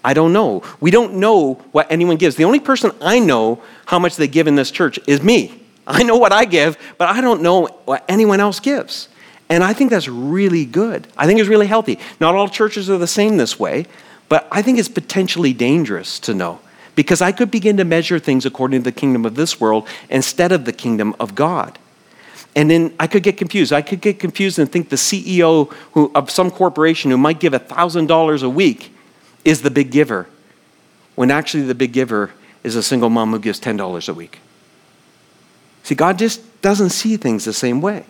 I 0.04 0.12
don't 0.12 0.32
know. 0.32 0.62
We 0.80 0.90
don't 0.90 1.14
know 1.14 1.54
what 1.72 1.90
anyone 1.90 2.16
gives. 2.16 2.36
The 2.36 2.44
only 2.44 2.60
person 2.60 2.92
I 3.00 3.20
know 3.20 3.62
how 3.86 3.98
much 3.98 4.16
they 4.16 4.28
give 4.28 4.46
in 4.46 4.54
this 4.54 4.70
church 4.70 4.98
is 5.06 5.22
me. 5.22 5.62
I 5.86 6.02
know 6.02 6.16
what 6.16 6.32
I 6.32 6.44
give, 6.44 6.78
but 6.98 7.08
I 7.08 7.20
don't 7.20 7.42
know 7.42 7.66
what 7.84 8.04
anyone 8.08 8.40
else 8.40 8.60
gives. 8.60 9.08
And 9.48 9.62
I 9.62 9.72
think 9.72 9.90
that's 9.90 10.08
really 10.08 10.64
good. 10.64 11.06
I 11.16 11.26
think 11.26 11.38
it's 11.38 11.48
really 11.48 11.66
healthy. 11.66 11.98
Not 12.20 12.34
all 12.34 12.48
churches 12.48 12.88
are 12.88 12.98
the 12.98 13.06
same 13.06 13.36
this 13.36 13.58
way, 13.58 13.86
but 14.28 14.48
I 14.50 14.62
think 14.62 14.78
it's 14.78 14.88
potentially 14.88 15.52
dangerous 15.52 16.18
to 16.20 16.34
know 16.34 16.60
because 16.96 17.20
I 17.20 17.32
could 17.32 17.50
begin 17.50 17.76
to 17.76 17.84
measure 17.84 18.18
things 18.18 18.46
according 18.46 18.80
to 18.80 18.84
the 18.84 18.92
kingdom 18.92 19.24
of 19.26 19.34
this 19.34 19.60
world 19.60 19.86
instead 20.08 20.52
of 20.52 20.64
the 20.64 20.72
kingdom 20.72 21.14
of 21.20 21.34
God. 21.34 21.78
And 22.56 22.70
then 22.70 22.94
I 23.00 23.06
could 23.06 23.22
get 23.22 23.36
confused. 23.36 23.72
I 23.72 23.82
could 23.82 24.00
get 24.00 24.18
confused 24.18 24.58
and 24.58 24.70
think 24.70 24.88
the 24.88 24.96
CEO 24.96 25.72
who, 25.92 26.10
of 26.14 26.30
some 26.30 26.50
corporation 26.50 27.10
who 27.10 27.18
might 27.18 27.40
give 27.40 27.52
$1,000 27.52 28.42
a 28.42 28.48
week 28.48 28.94
is 29.44 29.62
the 29.62 29.70
big 29.70 29.90
giver, 29.90 30.28
when 31.16 31.30
actually 31.30 31.64
the 31.64 31.74
big 31.74 31.92
giver 31.92 32.30
is 32.62 32.76
a 32.76 32.82
single 32.82 33.10
mom 33.10 33.32
who 33.32 33.38
gives 33.38 33.60
$10 33.60 34.08
a 34.08 34.14
week. 34.14 34.38
See, 35.82 35.94
God 35.94 36.18
just 36.18 36.62
doesn't 36.62 36.90
see 36.90 37.16
things 37.16 37.44
the 37.44 37.52
same 37.52 37.80
way. 37.80 38.06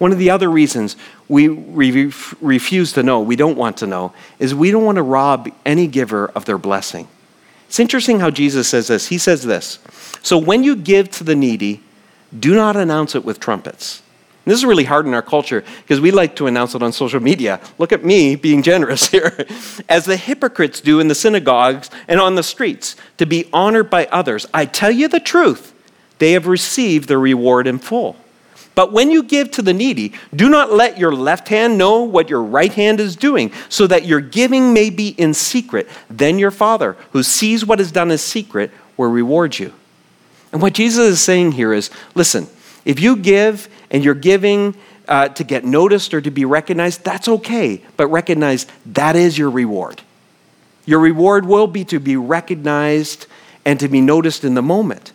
One 0.00 0.12
of 0.12 0.18
the 0.18 0.30
other 0.30 0.50
reasons 0.50 0.96
we 1.28 1.48
re- 1.48 2.10
refuse 2.40 2.94
to 2.94 3.02
know, 3.02 3.20
we 3.20 3.36
don't 3.36 3.58
want 3.58 3.76
to 3.76 3.86
know, 3.86 4.14
is 4.38 4.54
we 4.54 4.70
don't 4.70 4.86
want 4.86 4.96
to 4.96 5.02
rob 5.02 5.50
any 5.66 5.86
giver 5.86 6.28
of 6.28 6.46
their 6.46 6.56
blessing. 6.56 7.06
It's 7.68 7.78
interesting 7.78 8.18
how 8.18 8.30
Jesus 8.30 8.66
says 8.66 8.88
this. 8.88 9.08
He 9.08 9.18
says 9.18 9.42
this 9.42 9.78
So 10.22 10.38
when 10.38 10.64
you 10.64 10.74
give 10.74 11.10
to 11.10 11.24
the 11.24 11.36
needy, 11.36 11.82
do 12.36 12.54
not 12.54 12.76
announce 12.76 13.14
it 13.14 13.26
with 13.26 13.40
trumpets. 13.40 14.00
And 14.46 14.52
this 14.52 14.58
is 14.58 14.64
really 14.64 14.84
hard 14.84 15.04
in 15.04 15.12
our 15.12 15.20
culture 15.20 15.62
because 15.82 16.00
we 16.00 16.10
like 16.12 16.34
to 16.36 16.46
announce 16.46 16.74
it 16.74 16.82
on 16.82 16.94
social 16.94 17.20
media. 17.20 17.60
Look 17.76 17.92
at 17.92 18.02
me 18.02 18.36
being 18.36 18.62
generous 18.62 19.08
here. 19.10 19.46
As 19.86 20.06
the 20.06 20.16
hypocrites 20.16 20.80
do 20.80 20.98
in 20.98 21.08
the 21.08 21.14
synagogues 21.14 21.90
and 22.08 22.18
on 22.18 22.36
the 22.36 22.42
streets, 22.42 22.96
to 23.18 23.26
be 23.26 23.50
honored 23.52 23.90
by 23.90 24.06
others. 24.06 24.46
I 24.54 24.64
tell 24.64 24.90
you 24.90 25.08
the 25.08 25.20
truth, 25.20 25.74
they 26.20 26.32
have 26.32 26.46
received 26.46 27.06
their 27.06 27.20
reward 27.20 27.66
in 27.66 27.78
full. 27.78 28.16
But 28.74 28.92
when 28.92 29.10
you 29.10 29.22
give 29.22 29.50
to 29.52 29.62
the 29.62 29.74
needy, 29.74 30.12
do 30.34 30.48
not 30.48 30.72
let 30.72 30.98
your 30.98 31.12
left 31.12 31.48
hand 31.48 31.76
know 31.76 32.02
what 32.02 32.30
your 32.30 32.42
right 32.42 32.72
hand 32.72 33.00
is 33.00 33.16
doing, 33.16 33.52
so 33.68 33.86
that 33.86 34.06
your 34.06 34.20
giving 34.20 34.72
may 34.72 34.90
be 34.90 35.08
in 35.08 35.34
secret. 35.34 35.88
Then 36.08 36.38
your 36.38 36.50
Father, 36.50 36.96
who 37.12 37.22
sees 37.22 37.64
what 37.64 37.80
is 37.80 37.92
done 37.92 38.10
in 38.10 38.18
secret, 38.18 38.70
will 38.96 39.10
reward 39.10 39.58
you. 39.58 39.72
And 40.52 40.62
what 40.62 40.72
Jesus 40.72 41.06
is 41.06 41.20
saying 41.20 41.52
here 41.52 41.72
is 41.72 41.90
listen, 42.14 42.46
if 42.84 43.00
you 43.00 43.16
give 43.16 43.68
and 43.90 44.04
you're 44.04 44.14
giving 44.14 44.74
uh, 45.08 45.28
to 45.28 45.44
get 45.44 45.64
noticed 45.64 46.14
or 46.14 46.20
to 46.20 46.30
be 46.30 46.44
recognized, 46.44 47.04
that's 47.04 47.28
okay. 47.28 47.82
But 47.96 48.06
recognize 48.08 48.66
that 48.86 49.16
is 49.16 49.36
your 49.36 49.50
reward. 49.50 50.02
Your 50.86 51.00
reward 51.00 51.46
will 51.46 51.66
be 51.66 51.84
to 51.86 52.00
be 52.00 52.16
recognized 52.16 53.26
and 53.64 53.78
to 53.80 53.88
be 53.88 54.00
noticed 54.00 54.44
in 54.44 54.54
the 54.54 54.62
moment. 54.62 55.12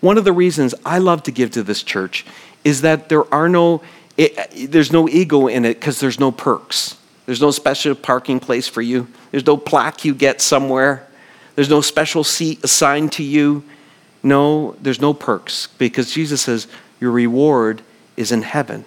One 0.00 0.18
of 0.18 0.24
the 0.24 0.32
reasons 0.32 0.74
I 0.84 0.98
love 0.98 1.22
to 1.24 1.30
give 1.30 1.52
to 1.52 1.62
this 1.62 1.82
church 1.82 2.26
is 2.64 2.82
that 2.82 3.08
there 3.08 3.32
are 3.32 3.48
no, 3.48 3.82
it, 4.16 4.70
there's 4.70 4.92
no 4.92 5.08
ego 5.08 5.46
in 5.46 5.64
it 5.64 5.74
because 5.74 6.00
there's 6.00 6.20
no 6.20 6.30
perks. 6.30 6.96
There's 7.26 7.40
no 7.40 7.50
special 7.50 7.94
parking 7.94 8.40
place 8.40 8.68
for 8.68 8.82
you. 8.82 9.08
There's 9.30 9.46
no 9.46 9.56
plaque 9.56 10.04
you 10.04 10.14
get 10.14 10.40
somewhere. 10.40 11.06
There's 11.54 11.70
no 11.70 11.80
special 11.80 12.24
seat 12.24 12.62
assigned 12.64 13.12
to 13.12 13.22
you. 13.22 13.62
No, 14.22 14.76
there's 14.80 15.00
no 15.00 15.14
perks 15.14 15.68
because 15.78 16.12
Jesus 16.12 16.42
says 16.42 16.66
your 17.00 17.10
reward 17.10 17.82
is 18.16 18.32
in 18.32 18.42
heaven. 18.42 18.84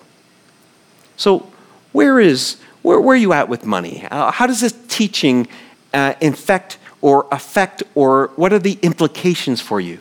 So, 1.18 1.52
where 1.92 2.20
is 2.20 2.58
where, 2.82 3.02
where 3.02 3.16
are 3.16 3.20
you 3.20 3.34
at 3.34 3.50
with 3.50 3.66
money? 3.66 4.06
Uh, 4.12 4.32
how 4.32 4.46
does 4.46 4.62
this 4.62 4.74
teaching 4.88 5.48
uh, 5.94 6.14
infect 6.22 6.78
or 7.02 7.28
affect, 7.32 7.84
or 7.96 8.32
what 8.36 8.54
are 8.54 8.60
the 8.60 8.78
implications 8.82 9.60
for 9.60 9.82
you? 9.82 10.00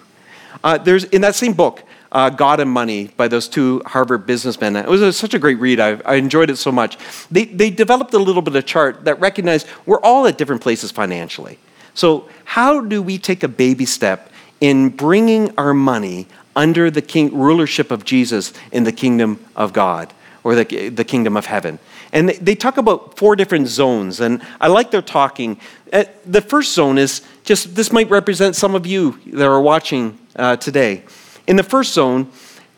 Uh, 0.63 0.79
there's 0.79 1.05
in 1.05 1.23
that 1.23 1.35
same 1.35 1.53
book, 1.53 1.83
uh, 2.15 2.31
God 2.31 2.61
and 2.61 2.71
Money 2.71 3.09
by 3.09 3.27
those 3.27 3.49
two 3.49 3.83
Harvard 3.85 4.25
businessmen. 4.25 4.77
It 4.77 4.87
was 4.87 5.03
a, 5.03 5.13
such 5.13 5.35
a 5.35 5.39
great 5.39 5.59
read. 5.59 5.81
I, 5.81 6.01
I, 6.07 6.15
enjoyed 6.15 6.49
it 6.49 6.57
so 6.57 6.71
much. 6.71 6.97
They, 7.29 7.45
they 7.45 7.71
developed 7.71 8.15
a 8.15 8.19
little 8.19 8.41
bit 8.41 8.55
of 8.55 8.65
chart 8.65 9.05
that 9.05 9.19
recognized 9.19 9.67
we're 9.85 10.01
all 10.01 10.27
at 10.29 10.39
different 10.39 10.63
places 10.63 10.93
financially. 10.93 11.59
So, 11.93 12.29
how 12.45 12.81
do 12.81 13.03
we 13.03 13.19
take 13.19 13.43
a 13.43 13.49
baby 13.49 13.85
step 13.85 14.31
in 14.61 14.91
bringing 14.91 15.57
our 15.59 15.75
money 15.75 16.29
under 16.55 16.89
the 16.89 17.03
king, 17.03 17.37
rulership 17.37 17.91
of 17.91 18.05
Jesus 18.05 18.53
in 18.71 18.85
the 18.85 18.93
kingdom 18.93 19.45
of 19.57 19.73
God 19.73 20.13
or 20.45 20.55
the, 20.55 20.89
the 20.91 21.05
kingdom 21.05 21.37
of 21.37 21.47
heaven? 21.47 21.81
And 22.13 22.29
they, 22.29 22.37
they 22.37 22.55
talk 22.55 22.77
about 22.77 23.19
four 23.19 23.35
different 23.35 23.67
zones, 23.67 24.21
and 24.21 24.41
I 24.61 24.69
like 24.69 24.93
their 24.93 25.03
talking. 25.03 25.59
Uh, 25.93 26.05
the 26.25 26.41
first 26.41 26.75
zone 26.75 26.97
is 26.97 27.23
just 27.43 27.75
this 27.75 27.93
might 27.93 28.09
represent 28.09 28.55
some 28.55 28.77
of 28.77 28.87
you 28.87 29.19
that 29.33 29.47
are 29.47 29.61
watching 29.61 30.17
uh, 30.37 30.57
today. 30.57 31.03
In 31.47 31.57
the 31.57 31.63
first 31.63 31.93
zone, 31.93 32.31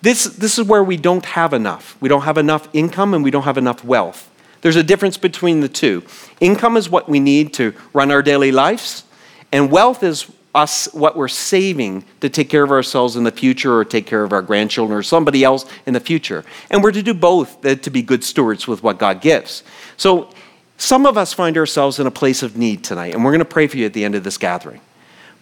this, 0.02 0.24
this 0.24 0.59
is 0.59 0.66
where 0.66 0.85
we 0.85 0.96
don't 0.96 1.24
have 1.24 1.52
enough. 1.52 1.96
We 2.00 2.09
don't 2.09 2.22
have 2.22 2.38
enough 2.38 2.68
income 2.72 3.14
and 3.14 3.24
we 3.24 3.31
don't 3.31 3.44
have 3.44 3.59
enough 3.59 3.85
wealth. 3.85 4.31
There's 4.61 4.76
a 4.76 4.83
difference 4.83 5.16
between 5.16 5.61
the 5.61 5.68
two. 5.68 6.02
Income 6.40 6.76
is 6.76 6.90
what 6.90 7.09
we 7.09 7.20
need 7.20 7.55
to 7.55 7.74
run 7.92 8.11
our 8.11 8.22
daily 8.22 8.52
lives, 8.52 9.05
and 9.52 9.70
wealth 9.70 10.02
is 10.02 10.31
us 10.57 10.88
what 10.94 11.16
we're 11.16 11.29
saving 11.29 12.02
to 12.20 12.31
take 12.31 12.48
care 12.48 12.62
of 12.62 12.70
ourselves 12.70 13.14
in 13.14 13.24
the 13.24 13.31
future 13.31 13.76
or 13.76 13.85
take 13.85 14.07
care 14.07 14.24
of 14.24 14.33
our 14.33 14.40
grandchildren 14.40 14.98
or 14.98 15.02
somebody 15.02 15.44
else 15.44 15.66
in 15.85 15.92
the 15.92 16.00
future. 16.00 16.44
And 16.70 16.83
we're 16.83 16.92
to 16.92 17.02
do 17.02 17.12
both 17.12 17.64
uh, 17.64 17.74
to 17.74 17.90
be 17.90 18.00
good 18.00 18.24
stewards 18.24 18.66
with 18.66 18.83
what 18.83 18.98
God 18.98 19.20
gives. 19.20 19.62
So 19.98 20.31
some 20.79 21.05
of 21.05 21.18
us 21.18 21.33
find 21.35 21.59
ourselves 21.59 21.98
in 21.98 22.07
a 22.07 22.11
place 22.11 22.42
of 22.42 22.57
need 22.57 22.83
tonight, 22.83 23.14
and 23.14 23.22
we're 23.24 23.33
going 23.33 23.38
to 23.40 23.44
pray 23.44 23.66
for 23.66 23.76
you 23.76 23.85
at 23.85 23.92
the 23.92 24.05
end 24.05 24.14
of 24.14 24.24
this 24.24 24.38
gathering. 24.38 24.81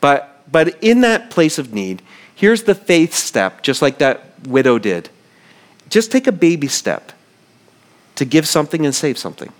But, 0.01 0.43
but 0.51 0.83
in 0.83 1.01
that 1.03 1.31
place 1.31 1.59
of 1.59 1.73
need, 1.73 2.03
here's 2.35 2.65
the 2.65 2.75
faith 2.75 3.15
step, 3.15 3.63
just 3.63 3.83
like 3.83 3.99
that 3.99 4.23
widow 4.47 4.79
did. 4.79 5.09
Just 5.89 6.11
take 6.11 6.27
a 6.27 6.33
baby 6.33 6.69
step 6.69 7.13
to 8.17 8.25
give 8.25 8.47
something 8.47 8.85
and 8.85 8.95
save 8.95 9.19
something. 9.19 9.53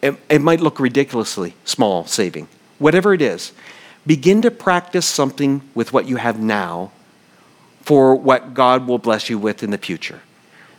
It, 0.00 0.16
it 0.28 0.40
might 0.40 0.60
look 0.60 0.78
ridiculously 0.78 1.54
small 1.64 2.06
saving, 2.06 2.48
whatever 2.78 3.14
it 3.14 3.22
is. 3.22 3.52
Begin 4.06 4.42
to 4.42 4.50
practice 4.50 5.06
something 5.06 5.62
with 5.74 5.92
what 5.92 6.06
you 6.06 6.16
have 6.16 6.38
now 6.38 6.92
for 7.82 8.14
what 8.14 8.54
God 8.54 8.86
will 8.86 8.98
bless 8.98 9.28
you 9.28 9.38
with 9.38 9.62
in 9.62 9.70
the 9.70 9.78
future. 9.78 10.20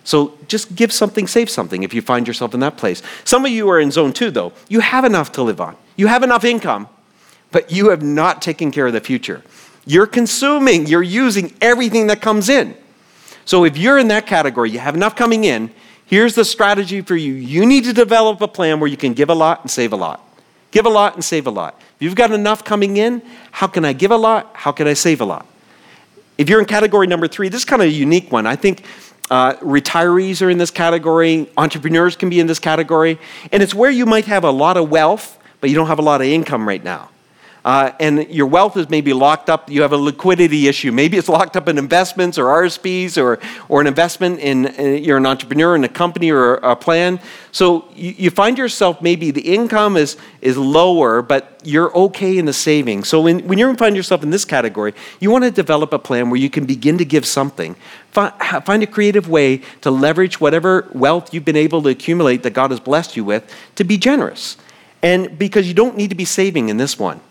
So 0.03 0.37
just 0.47 0.75
give 0.75 0.91
something, 0.91 1.27
save 1.27 1.49
something 1.49 1.83
if 1.83 1.93
you 1.93 2.01
find 2.01 2.27
yourself 2.27 2.53
in 2.53 2.61
that 2.61 2.77
place. 2.77 3.03
Some 3.25 3.45
of 3.45 3.51
you 3.51 3.69
are 3.69 3.79
in 3.79 3.91
zone 3.91 4.13
two, 4.13 4.31
though. 4.31 4.53
You 4.67 4.79
have 4.79 5.03
enough 5.03 5.31
to 5.33 5.43
live 5.43 5.59
on, 5.59 5.75
you 5.95 6.07
have 6.07 6.23
enough 6.23 6.45
income, 6.45 6.87
but 7.51 7.71
you 7.71 7.89
have 7.89 8.01
not 8.01 8.41
taken 8.41 8.71
care 8.71 8.87
of 8.87 8.93
the 8.93 9.01
future. 9.01 9.43
You're 9.89 10.05
consuming, 10.05 10.85
you're 10.85 11.01
using 11.01 11.51
everything 11.61 12.07
that 12.07 12.21
comes 12.21 12.47
in. 12.47 12.77
So 13.43 13.65
if 13.65 13.75
you're 13.75 13.97
in 13.97 14.09
that 14.09 14.27
category, 14.27 14.69
you 14.69 14.77
have 14.77 14.93
enough 14.93 15.15
coming 15.15 15.45
in, 15.45 15.71
here's 16.05 16.35
the 16.35 16.45
strategy 16.45 17.01
for 17.01 17.15
you. 17.15 17.33
You 17.33 17.65
need 17.65 17.85
to 17.85 17.93
develop 17.93 18.39
a 18.41 18.47
plan 18.47 18.79
where 18.79 18.87
you 18.87 18.97
can 18.97 19.13
give 19.13 19.31
a 19.31 19.33
lot 19.33 19.61
and 19.61 19.71
save 19.71 19.91
a 19.91 19.95
lot. 19.95 20.23
Give 20.69 20.85
a 20.85 20.89
lot 20.89 21.15
and 21.15 21.25
save 21.25 21.47
a 21.47 21.49
lot. 21.49 21.81
If 21.95 22.03
you've 22.03 22.13
got 22.13 22.29
enough 22.29 22.63
coming 22.63 22.97
in, 22.97 23.23
how 23.49 23.65
can 23.65 23.83
I 23.83 23.93
give 23.93 24.11
a 24.11 24.15
lot? 24.15 24.51
How 24.53 24.71
can 24.71 24.85
I 24.85 24.93
save 24.93 25.21
a 25.21 25.25
lot? 25.25 25.47
If 26.37 26.49
you're 26.49 26.59
in 26.59 26.67
category 26.67 27.07
number 27.07 27.27
three, 27.27 27.49
this 27.49 27.61
is 27.61 27.65
kind 27.65 27.81
of 27.81 27.87
a 27.87 27.91
unique 27.91 28.31
one. 28.31 28.45
I 28.45 28.57
think 28.57 28.83
uh, 29.31 29.55
retirees 29.55 30.45
are 30.45 30.51
in 30.51 30.59
this 30.59 30.69
category, 30.69 31.49
entrepreneurs 31.57 32.15
can 32.15 32.29
be 32.29 32.39
in 32.39 32.45
this 32.45 32.59
category, 32.59 33.17
and 33.51 33.63
it's 33.63 33.73
where 33.73 33.89
you 33.89 34.05
might 34.05 34.25
have 34.25 34.43
a 34.43 34.51
lot 34.51 34.77
of 34.77 34.91
wealth, 34.91 35.39
but 35.61 35.71
you 35.71 35.75
don't 35.75 35.87
have 35.87 35.97
a 35.97 36.03
lot 36.03 36.21
of 36.21 36.27
income 36.27 36.67
right 36.67 36.83
now 36.83 37.09
uh, 37.65 37.91
and 37.99 38.27
your 38.29 38.47
wealth 38.47 38.77
is 38.77 38.89
maybe 38.89 39.13
locked 39.13 39.49
up. 39.49 39.69
You 39.69 39.81
have 39.81 39.91
a 39.91 39.97
liquidity 39.97 40.67
issue. 40.67 40.91
Maybe 40.91 41.17
it's 41.17 41.29
locked 41.29 41.57
up 41.57 41.67
in 41.67 41.77
investments 41.77 42.37
or 42.37 42.45
RSPs 42.45 43.21
or, 43.21 43.39
or 43.67 43.81
an 43.81 43.87
investment 43.87 44.39
in, 44.39 44.67
in 44.67 45.03
you're 45.03 45.17
an 45.17 45.25
entrepreneur 45.25 45.75
in 45.75 45.83
a 45.83 45.89
company 45.89 46.31
or 46.31 46.55
a 46.55 46.75
plan. 46.75 47.19
So 47.51 47.89
you, 47.95 48.11
you, 48.17 48.29
find 48.29 48.57
yourself 48.57 49.01
maybe 49.01 49.31
the 49.31 49.41
income 49.41 49.97
is, 49.97 50.17
is 50.41 50.57
lower, 50.57 51.21
but 51.21 51.59
you're 51.63 51.95
okay 51.97 52.37
in 52.37 52.45
the 52.45 52.53
savings. 52.53 53.09
So 53.09 53.21
when, 53.21 53.45
when 53.47 53.57
you 53.57 53.73
find 53.75 53.95
yourself 53.95 54.23
in 54.23 54.29
this 54.29 54.45
category, 54.45 54.93
you 55.19 55.31
want 55.31 55.43
to 55.43 55.51
develop 55.51 55.91
a 55.91 55.99
plan 55.99 56.29
where 56.29 56.39
you 56.39 56.49
can 56.49 56.65
begin 56.65 56.97
to 56.99 57.05
give 57.05 57.25
something. 57.25 57.75
Find, 58.11 58.33
find 58.65 58.83
a 58.83 58.87
creative 58.87 59.27
way 59.27 59.61
to 59.81 59.91
leverage 59.91 60.39
whatever 60.39 60.89
wealth 60.93 61.33
you've 61.33 61.45
been 61.45 61.55
able 61.55 61.81
to 61.83 61.89
accumulate 61.89 62.43
that 62.43 62.51
God 62.51 62.71
has 62.71 62.79
blessed 62.79 63.17
you 63.17 63.25
with 63.25 63.51
to 63.75 63.83
be 63.83 63.97
generous. 63.97 64.57
And 65.01 65.37
because 65.37 65.67
you 65.67 65.73
don't 65.73 65.97
need 65.97 66.09
to 66.09 66.15
be 66.15 66.25
saving 66.25 66.69
in 66.69 66.77
this 66.77 66.99
one. 66.99 67.21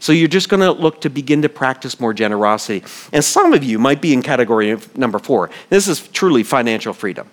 So 0.00 0.12
you're 0.12 0.28
just 0.28 0.48
going 0.48 0.60
to 0.60 0.70
look 0.70 1.00
to 1.02 1.10
begin 1.10 1.42
to 1.42 1.48
practice 1.48 1.98
more 1.98 2.14
generosity. 2.14 2.84
And 3.12 3.24
some 3.24 3.52
of 3.52 3.64
you 3.64 3.78
might 3.78 4.00
be 4.00 4.12
in 4.12 4.22
category 4.22 4.76
number 4.94 5.18
four. 5.18 5.50
This 5.70 5.88
is 5.88 6.06
truly 6.08 6.42
financial 6.42 6.92
freedom. 6.92 7.28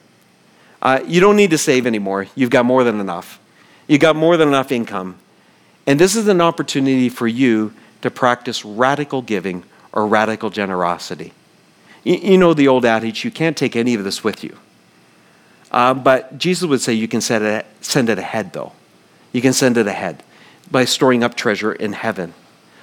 Uh, 0.82 1.00
you 1.06 1.20
don't 1.20 1.36
need 1.36 1.52
to 1.52 1.58
save 1.58 1.88
anymore. 1.88 2.28
You've 2.36 2.50
got 2.50 2.66
more 2.66 2.84
than 2.84 3.00
enough. 3.00 3.40
You've 3.88 4.02
got 4.02 4.16
more 4.16 4.38
than 4.38 4.48
enough 4.48 4.72
income. 4.72 5.18
And 5.88 6.00
this 6.00 6.16
is 6.16 6.28
an 6.28 6.42
opportunity 6.42 7.10
for 7.10 7.28
you 7.28 7.74
to 8.02 8.10
practice 8.10 8.66
radical 8.66 9.22
giving 9.22 9.64
or 9.92 10.08
radical 10.08 10.50
generosity. 10.50 11.34
You, 12.04 12.38
know 12.38 12.54
the 12.54 12.68
old 12.68 12.86
adage 12.86 13.26
you 13.26 13.32
can't 13.32 13.58
take 13.58 13.76
any 13.76 13.96
of 13.96 14.04
this 14.04 14.24
with 14.24 14.44
you. 14.44 14.58
Uh, 15.72 15.96
but 15.96 16.38
Jesus 16.38 16.70
would 16.70 16.82
say 16.82 16.94
you 16.94 17.08
can 17.08 17.22
send 17.22 17.44
it, 17.44 17.66
send 17.82 18.10
it 18.10 18.20
ahead, 18.20 18.54
though. 18.54 18.74
You 19.32 19.42
can 19.42 19.54
send 19.54 19.78
it 19.78 19.88
ahead 19.88 20.24
by 20.70 20.86
storing 20.86 21.24
up 21.24 21.36
treasure 21.36 21.74
in 21.74 21.94
heaven. 21.94 22.34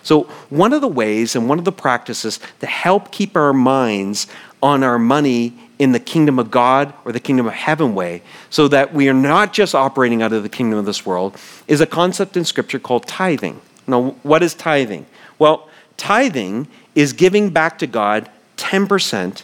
So, 0.02 0.22
one 0.50 0.72
of 0.72 0.80
the 0.80 0.88
ways 0.88 1.36
and 1.36 1.48
one 1.48 1.58
of 1.58 1.64
the 1.64 1.72
practices 1.72 2.40
to 2.60 2.66
help 2.66 3.12
keep 3.12 3.36
our 3.36 3.52
minds 3.52 4.26
on 4.62 4.82
our 4.82 4.98
money 4.98 5.54
in 5.78 5.92
the 5.92 6.00
kingdom 6.00 6.38
of 6.38 6.50
God 6.50 6.94
or 7.04 7.12
the 7.12 7.20
kingdom 7.20 7.46
of 7.46 7.52
heaven 7.52 7.94
way, 7.94 8.22
so 8.50 8.68
that 8.68 8.92
we 8.94 9.08
are 9.08 9.14
not 9.14 9.52
just 9.52 9.74
operating 9.74 10.22
out 10.22 10.32
of 10.32 10.42
the 10.42 10.48
kingdom 10.48 10.78
of 10.78 10.86
this 10.86 11.04
world, 11.04 11.36
is 11.66 11.80
a 11.80 11.86
concept 11.86 12.36
in 12.36 12.44
Scripture 12.44 12.78
called 12.78 13.06
tithing. 13.06 13.60
Now, 13.86 14.10
what 14.22 14.42
is 14.42 14.54
tithing? 14.54 15.06
Well, 15.38 15.68
tithing 15.96 16.68
is 16.94 17.12
giving 17.12 17.50
back 17.50 17.78
to 17.78 17.86
God 17.86 18.30
10% 18.56 19.42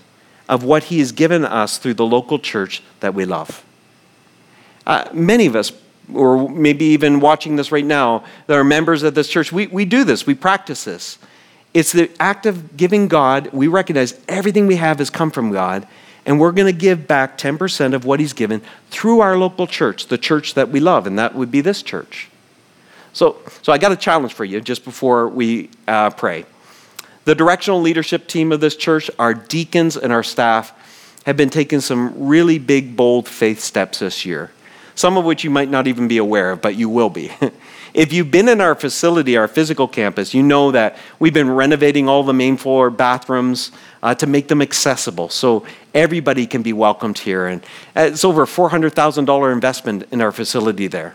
of 0.49 0.63
what 0.65 0.85
He 0.85 0.99
has 1.01 1.13
given 1.13 1.45
us 1.45 1.79
through 1.79 1.95
the 1.95 2.07
local 2.07 2.39
church 2.39 2.83
that 3.01 3.15
we 3.15 3.25
love. 3.25 3.65
Uh, 4.87 5.09
many 5.13 5.47
of 5.47 5.55
us, 5.55 5.73
or 6.15 6.49
maybe 6.49 6.87
even 6.87 7.21
watching 7.21 7.57
this 7.57 7.71
right 7.73 7.85
now, 7.85 8.25
that 8.47 8.57
are 8.57 8.65
members 8.65 9.03
of 9.03 9.15
this 9.15 9.29
church, 9.29 9.53
we, 9.53 9.67
we 9.67 9.85
do 9.85 10.05
this, 10.05 10.27
we 10.27 10.35
practice 10.35 10.85
this. 10.85 11.19
It's 11.75 11.93
the 11.93 12.11
act 12.19 12.47
of 12.47 12.77
giving 12.77 13.09
God, 13.09 13.53
we 13.53 13.67
recognize 13.69 14.19
everything 14.29 14.67
we 14.67 14.77
have 14.77 14.99
has 14.99 15.11
come 15.11 15.31
from 15.31 15.53
God, 15.53 15.87
and 16.25 16.41
we're 16.41 16.53
going 16.53 16.73
to 16.73 16.79
give 16.79 17.07
back 17.07 17.39
10% 17.39 17.95
of 17.95 18.05
what 18.05 18.21
He's 18.21 18.33
given 18.33 18.63
through 18.91 19.21
our 19.21 19.37
local 19.37 19.67
church, 19.67 20.07
the 20.07 20.19
church 20.19 20.55
that 20.55 20.71
we 20.71 20.81
love, 20.81 21.07
and 21.07 21.19
that 21.19 21.35
would 21.35 21.51
be 21.51 21.61
this 21.61 21.83
church. 21.83 22.29
So, 23.13 23.37
so 23.63 23.73
I 23.73 23.79
got 23.79 23.93
a 23.93 23.97
challenge 23.97 24.33
for 24.33 24.45
you 24.45 24.61
just 24.61 24.85
before 24.85 25.29
we 25.29 25.71
uh, 25.87 26.11
pray. 26.11 26.45
The 27.25 27.35
directional 27.35 27.81
leadership 27.81 28.27
team 28.27 28.53
of 28.53 28.61
this 28.61 28.77
church, 28.77 29.11
our 29.19 29.35
deacons 29.35 29.97
and 29.97 30.13
our 30.13 30.23
staff, 30.23 30.73
have 31.27 31.37
been 31.37 31.51
taking 31.51 31.81
some 31.81 32.29
really 32.29 32.59
big, 32.59 32.97
bold 32.97 33.29
faith 33.29 33.61
steps 33.61 33.99
this 33.99 34.25
year, 34.25 34.51
some 34.99 35.17
of 35.17 35.25
which 35.25 35.45
you 35.45 35.51
might 35.51 35.71
not 35.71 35.87
even 35.87 36.09
be 36.09 36.19
aware 36.19 36.51
of, 36.51 36.61
but 36.61 36.75
you 36.75 36.89
will 36.89 37.09
be. 37.09 37.31
if 37.95 38.13
you've 38.13 38.33
been 38.33 38.49
in 38.49 38.61
our 38.61 38.75
facility, 38.75 39.37
our 39.37 39.47
physical 39.47 39.87
campus, 39.87 40.35
you 40.35 40.43
know 40.43 40.73
that 40.73 40.97
we've 41.21 41.33
been 41.33 41.49
renovating 41.49 42.09
all 42.09 42.25
the 42.25 42.35
main 42.35 42.57
floor 42.57 42.91
bathrooms 42.91 43.71
uh, 44.03 44.13
to 44.17 44.27
make 44.27 44.49
them 44.49 44.61
accessible 44.61 45.29
so 45.29 45.65
everybody 45.95 46.49
can 46.49 46.63
be 46.63 46.73
welcomed 46.73 47.17
here. 47.17 47.47
And 47.47 47.63
uh, 47.95 48.09
it's 48.11 48.25
over 48.25 48.43
a 48.43 48.47
$400,000 48.47 49.53
investment 49.53 50.09
in 50.11 50.21
our 50.21 50.33
facility 50.33 50.89
there. 50.89 51.15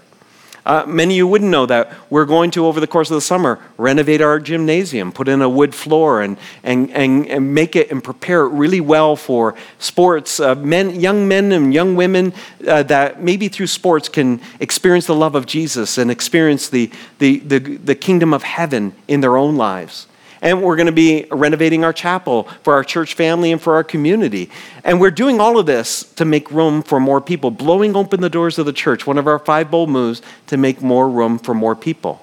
Uh, 0.65 0.86
many 0.88 1.15
of 1.15 1.17
you 1.17 1.28
wouldn't 1.28 1.52
know 1.52 1.65
that 1.65 1.93
we're 2.10 2.26
going 2.26 2.49
to, 2.52 2.65
over 2.65 2.80
the 2.80 2.88
course 2.88 3.10
of 3.10 3.15
the 3.15 3.21
summer, 3.21 3.60
renovate 3.78 4.21
our 4.21 4.39
gymnasium, 4.39 5.12
put 5.12 5.28
in 5.28 5.41
a 5.41 5.49
wood 5.49 5.76
floor, 5.76 6.21
and, 6.21 6.38
and, 6.63 6.89
and, 6.91 7.28
and 7.28 7.54
make 7.54 7.76
it 7.76 7.91
and 7.91 8.04
prepare 8.04 8.43
it 8.43 8.49
really 8.49 8.80
well 8.80 9.15
for 9.15 9.56
sports. 9.80 10.39
Uh, 10.39 10.56
men, 10.56 10.99
young 10.99 11.28
men 11.28 11.52
and 11.52 11.73
young 11.73 11.95
women 11.95 12.34
uh, 12.67 12.84
that 12.84 13.21
maybe 13.21 13.49
through 13.49 13.67
sports 13.67 14.08
can 14.08 14.39
experience 14.60 15.06
the 15.06 15.15
love 15.15 15.36
of 15.36 15.45
Jesus 15.45 15.97
and 15.97 16.10
experience 16.10 16.69
the, 16.69 16.89
the, 17.19 17.39
the, 17.39 17.60
the 17.60 17.95
kingdom 17.95 18.34
of 18.34 18.43
heaven 18.43 18.93
in 19.08 19.21
their 19.21 19.36
own 19.36 19.58
lives. 19.58 20.08
And 20.44 20.62
we're 20.62 20.76
going 20.76 20.88
to 20.88 20.92
be 20.92 21.26
renovating 21.32 21.86
our 21.86 21.94
chapel 21.94 22.44
for 22.62 22.74
our 22.74 22.84
church 22.84 23.14
family 23.14 23.54
and 23.54 23.62
for 23.62 23.76
our 23.76 23.84
community. 23.84 24.52
And 24.84 25.00
we're 25.00 25.10
doing 25.10 25.40
all 25.40 25.58
of 25.58 25.66
this 25.66 26.04
to 26.16 26.26
make 26.26 26.52
room 26.52 26.84
for 26.84 27.00
more 27.00 27.22
people, 27.22 27.50
blowing 27.50 27.96
open 27.96 28.20
the 28.20 28.30
doors 28.30 28.60
of 28.60 28.66
the 28.66 28.74
church, 28.74 29.08
one 29.08 29.18
of 29.18 29.26
our 29.26 29.40
five 29.40 29.72
bold 29.72 29.90
moves 29.90 30.22
to 30.48 30.58
make 30.58 30.82
more 30.82 31.10
room 31.10 31.40
for 31.40 31.56
more 31.56 31.76
people. 31.76 32.22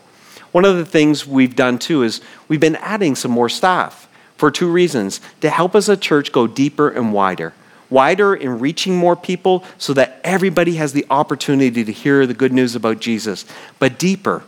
One 0.52 0.66
of 0.66 0.76
the 0.76 0.84
things 0.84 1.26
we've 1.26 1.56
done 1.56 1.78
too 1.78 2.02
is 2.02 2.20
we've 2.46 2.60
been 2.60 2.76
adding 2.76 3.14
some 3.14 3.30
more 3.30 3.48
staff 3.48 4.06
for 4.36 4.50
two 4.50 4.70
reasons 4.70 5.20
to 5.40 5.48
help 5.48 5.74
us 5.74 5.88
a 5.88 5.96
church 5.96 6.30
go 6.30 6.46
deeper 6.46 6.90
and 6.90 7.14
wider. 7.14 7.54
Wider 7.88 8.34
in 8.34 8.58
reaching 8.58 8.96
more 8.96 9.16
people 9.16 9.64
so 9.78 9.94
that 9.94 10.20
everybody 10.24 10.74
has 10.74 10.92
the 10.92 11.06
opportunity 11.08 11.84
to 11.84 11.92
hear 11.92 12.26
the 12.26 12.34
good 12.34 12.52
news 12.52 12.74
about 12.74 13.00
Jesus, 13.00 13.46
but 13.78 13.98
deeper. 13.98 14.42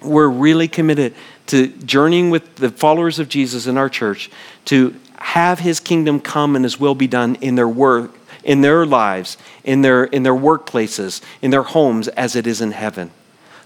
We're 0.00 0.28
really 0.28 0.68
committed 0.68 1.14
to 1.48 1.68
journeying 1.68 2.30
with 2.30 2.56
the 2.56 2.70
followers 2.70 3.18
of 3.18 3.28
Jesus 3.28 3.66
in 3.66 3.76
our 3.76 3.88
church 3.88 4.30
to 4.66 4.94
have 5.18 5.58
his 5.58 5.80
kingdom 5.80 6.20
come 6.20 6.54
and 6.54 6.64
his 6.64 6.78
will 6.78 6.94
be 6.94 7.06
done 7.06 7.36
in 7.36 7.56
their 7.56 7.68
work, 7.68 8.14
in 8.44 8.60
their 8.60 8.86
lives, 8.86 9.36
in 9.64 9.82
their, 9.82 10.04
in 10.04 10.22
their 10.22 10.34
workplaces, 10.34 11.22
in 11.42 11.50
their 11.50 11.62
homes 11.62 12.08
as 12.08 12.36
it 12.36 12.46
is 12.46 12.60
in 12.60 12.72
heaven. 12.72 13.10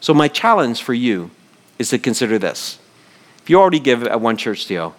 So, 0.00 0.14
my 0.14 0.28
challenge 0.28 0.82
for 0.82 0.94
you 0.94 1.30
is 1.78 1.90
to 1.90 1.98
consider 1.98 2.38
this. 2.38 2.78
If 3.42 3.50
you 3.50 3.60
already 3.60 3.80
give 3.80 4.02
at 4.04 4.20
one 4.20 4.36
church 4.36 4.66
TO, 4.66 4.92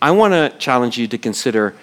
I 0.00 0.10
want 0.10 0.32
to 0.32 0.56
challenge 0.58 0.98
you 0.98 1.08
to 1.08 1.18
consider 1.18 1.74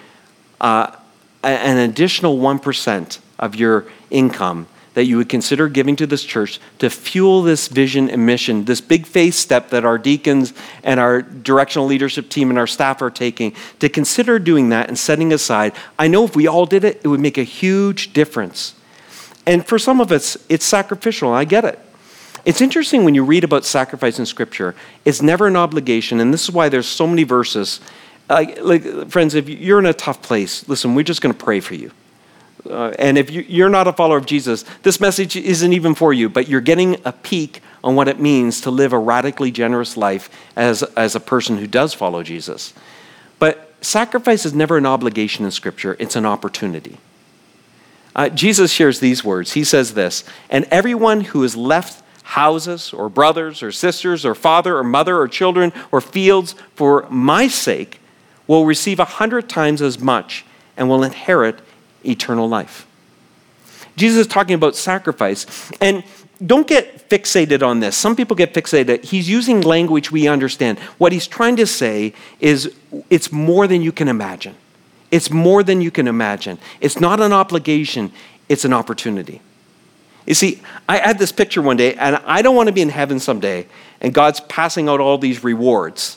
uh, 0.60 0.94
an 1.42 1.78
additional 1.78 2.38
1% 2.38 3.18
of 3.38 3.54
your 3.56 3.86
income 4.10 4.66
that 4.94 5.04
you 5.04 5.16
would 5.16 5.28
consider 5.28 5.68
giving 5.68 5.96
to 5.96 6.06
this 6.06 6.24
church 6.24 6.60
to 6.78 6.88
fuel 6.88 7.42
this 7.42 7.68
vision 7.68 8.08
and 8.08 8.24
mission, 8.24 8.64
this 8.64 8.80
big 8.80 9.06
faith 9.06 9.34
step 9.34 9.70
that 9.70 9.84
our 9.84 9.98
deacons 9.98 10.54
and 10.82 10.98
our 10.98 11.20
directional 11.22 11.86
leadership 11.86 12.28
team 12.28 12.48
and 12.50 12.58
our 12.58 12.66
staff 12.66 13.02
are 13.02 13.10
taking, 13.10 13.54
to 13.80 13.88
consider 13.88 14.38
doing 14.38 14.70
that 14.70 14.88
and 14.88 14.98
setting 14.98 15.32
aside. 15.32 15.72
I 15.98 16.08
know 16.08 16.24
if 16.24 16.34
we 16.34 16.46
all 16.46 16.64
did 16.64 16.84
it, 16.84 17.00
it 17.04 17.08
would 17.08 17.20
make 17.20 17.38
a 17.38 17.44
huge 17.44 18.12
difference. 18.12 18.74
And 19.46 19.66
for 19.66 19.78
some 19.78 20.00
of 20.00 20.10
us, 20.10 20.38
it's 20.48 20.64
sacrificial. 20.64 21.32
I 21.32 21.44
get 21.44 21.64
it. 21.64 21.78
It's 22.44 22.60
interesting 22.60 23.04
when 23.04 23.14
you 23.14 23.24
read 23.24 23.42
about 23.42 23.64
sacrifice 23.64 24.18
in 24.18 24.26
Scripture, 24.26 24.74
it's 25.04 25.22
never 25.22 25.46
an 25.46 25.56
obligation, 25.56 26.20
and 26.20 26.32
this 26.32 26.44
is 26.44 26.50
why 26.50 26.68
there's 26.68 26.86
so 26.86 27.06
many 27.06 27.24
verses. 27.24 27.80
Like, 28.28 28.60
like 28.60 29.10
friends, 29.10 29.34
if 29.34 29.48
you're 29.48 29.78
in 29.78 29.86
a 29.86 29.94
tough 29.94 30.22
place, 30.22 30.68
listen, 30.68 30.94
we're 30.94 31.04
just 31.04 31.20
going 31.20 31.34
to 31.34 31.44
pray 31.44 31.60
for 31.60 31.74
you. 31.74 31.90
Uh, 32.68 32.94
and 32.98 33.18
if 33.18 33.30
you, 33.30 33.64
are 33.64 33.68
not 33.68 33.86
a 33.86 33.92
follower 33.92 34.16
of 34.16 34.26
Jesus, 34.26 34.64
this 34.82 34.98
message 34.98 35.36
isn't 35.36 35.72
even 35.72 35.94
for 35.94 36.12
you, 36.12 36.28
but 36.28 36.48
you're 36.48 36.60
getting 36.60 36.96
a 37.04 37.12
peek 37.12 37.60
on 37.82 37.94
what 37.94 38.08
it 38.08 38.18
means 38.18 38.62
to 38.62 38.70
live 38.70 38.92
a 38.92 38.98
radically 38.98 39.50
generous 39.50 39.96
life 39.96 40.30
as, 40.56 40.82
as 40.82 41.14
a 41.14 41.20
person 41.20 41.58
who 41.58 41.66
does 41.66 41.92
follow 41.92 42.22
Jesus. 42.22 42.72
But 43.38 43.74
sacrifice 43.82 44.46
is 44.46 44.54
never 44.54 44.78
an 44.78 44.86
obligation 44.86 45.44
in 45.44 45.50
Scripture, 45.50 45.96
it's 45.98 46.16
an 46.16 46.24
opportunity. 46.24 46.98
Uh, 48.16 48.28
Jesus 48.28 48.72
shares 48.72 49.00
these 49.00 49.24
words. 49.24 49.52
He 49.52 49.64
says 49.64 49.94
this 49.94 50.24
And 50.48 50.64
everyone 50.70 51.22
who 51.22 51.42
has 51.42 51.56
left 51.56 52.02
houses 52.22 52.92
or 52.92 53.08
brothers 53.08 53.62
or 53.62 53.70
sisters 53.70 54.24
or 54.24 54.34
father 54.34 54.78
or 54.78 54.84
mother 54.84 55.18
or 55.18 55.28
children 55.28 55.72
or 55.92 56.00
fields 56.00 56.54
for 56.74 57.06
my 57.10 57.48
sake 57.48 58.00
will 58.46 58.64
receive 58.64 58.98
a 58.98 59.04
hundred 59.04 59.48
times 59.48 59.82
as 59.82 59.98
much 59.98 60.44
and 60.76 60.88
will 60.88 61.02
inherit 61.02 61.60
eternal 62.06 62.48
life. 62.48 62.86
Jesus 63.96 64.22
is 64.22 64.26
talking 64.26 64.54
about 64.54 64.76
sacrifice. 64.76 65.46
And 65.80 66.04
don't 66.44 66.66
get 66.66 67.08
fixated 67.08 67.62
on 67.62 67.80
this. 67.80 67.96
Some 67.96 68.16
people 68.16 68.36
get 68.36 68.52
fixated. 68.52 69.04
He's 69.04 69.28
using 69.28 69.60
language 69.60 70.10
we 70.10 70.26
understand. 70.26 70.78
What 70.98 71.12
he's 71.12 71.26
trying 71.26 71.56
to 71.56 71.66
say 71.66 72.12
is 72.40 72.74
it's 73.08 73.30
more 73.30 73.66
than 73.66 73.82
you 73.82 73.92
can 73.92 74.08
imagine. 74.08 74.56
It's 75.10 75.30
more 75.30 75.62
than 75.62 75.80
you 75.80 75.90
can 75.90 76.08
imagine. 76.08 76.58
It's 76.80 76.98
not 76.98 77.20
an 77.20 77.32
obligation, 77.32 78.10
it's 78.48 78.64
an 78.64 78.72
opportunity. 78.72 79.40
You 80.26 80.34
see, 80.34 80.60
I 80.88 80.98
had 80.98 81.18
this 81.18 81.30
picture 81.30 81.62
one 81.62 81.76
day, 81.76 81.94
and 81.94 82.16
I 82.24 82.42
don't 82.42 82.56
want 82.56 82.66
to 82.68 82.72
be 82.72 82.80
in 82.80 82.88
heaven 82.88 83.20
someday, 83.20 83.66
and 84.00 84.12
God's 84.12 84.40
passing 84.40 84.88
out 84.88 85.00
all 85.00 85.18
these 85.18 85.44
rewards. 85.44 86.16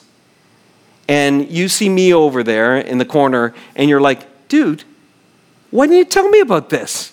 And 1.06 1.48
you 1.48 1.68
see 1.68 1.88
me 1.88 2.12
over 2.12 2.42
there 2.42 2.76
in 2.76 2.98
the 2.98 3.04
corner, 3.04 3.54
and 3.76 3.88
you're 3.88 4.00
like, 4.00 4.48
dude, 4.48 4.82
why 5.70 5.86
didn't 5.86 5.98
you 5.98 6.04
tell 6.04 6.28
me 6.28 6.40
about 6.40 6.70
this? 6.70 7.12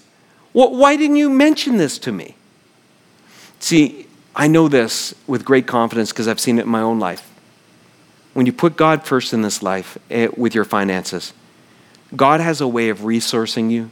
Why 0.54 0.96
didn't 0.96 1.18
you 1.18 1.30
mention 1.30 1.78
this 1.78 1.98
to 2.00 2.12
me? 2.12 2.36
See, 3.60 4.08
I 4.36 4.48
know 4.48 4.68
this 4.68 5.14
with 5.28 5.44
great 5.44 5.68
confidence 5.68 6.12
because 6.12 6.28
I've 6.28 6.40
seen 6.40 6.60
it 6.60 6.66
in 6.66 6.70
my 6.70 6.82
own 6.82 7.00
life. 7.00 7.30
When 8.34 8.46
you 8.46 8.54
put 8.54 8.76
God 8.78 9.06
first 9.06 9.34
in 9.34 9.42
this 9.42 9.64
life 9.64 9.98
eh, 10.10 10.28
with 10.36 10.54
your 10.54 10.66
finances, 10.66 11.34
God 12.16 12.40
has 12.40 12.62
a 12.62 12.68
way 12.68 12.90
of 12.90 13.00
resourcing 13.00 13.72
you. 13.72 13.90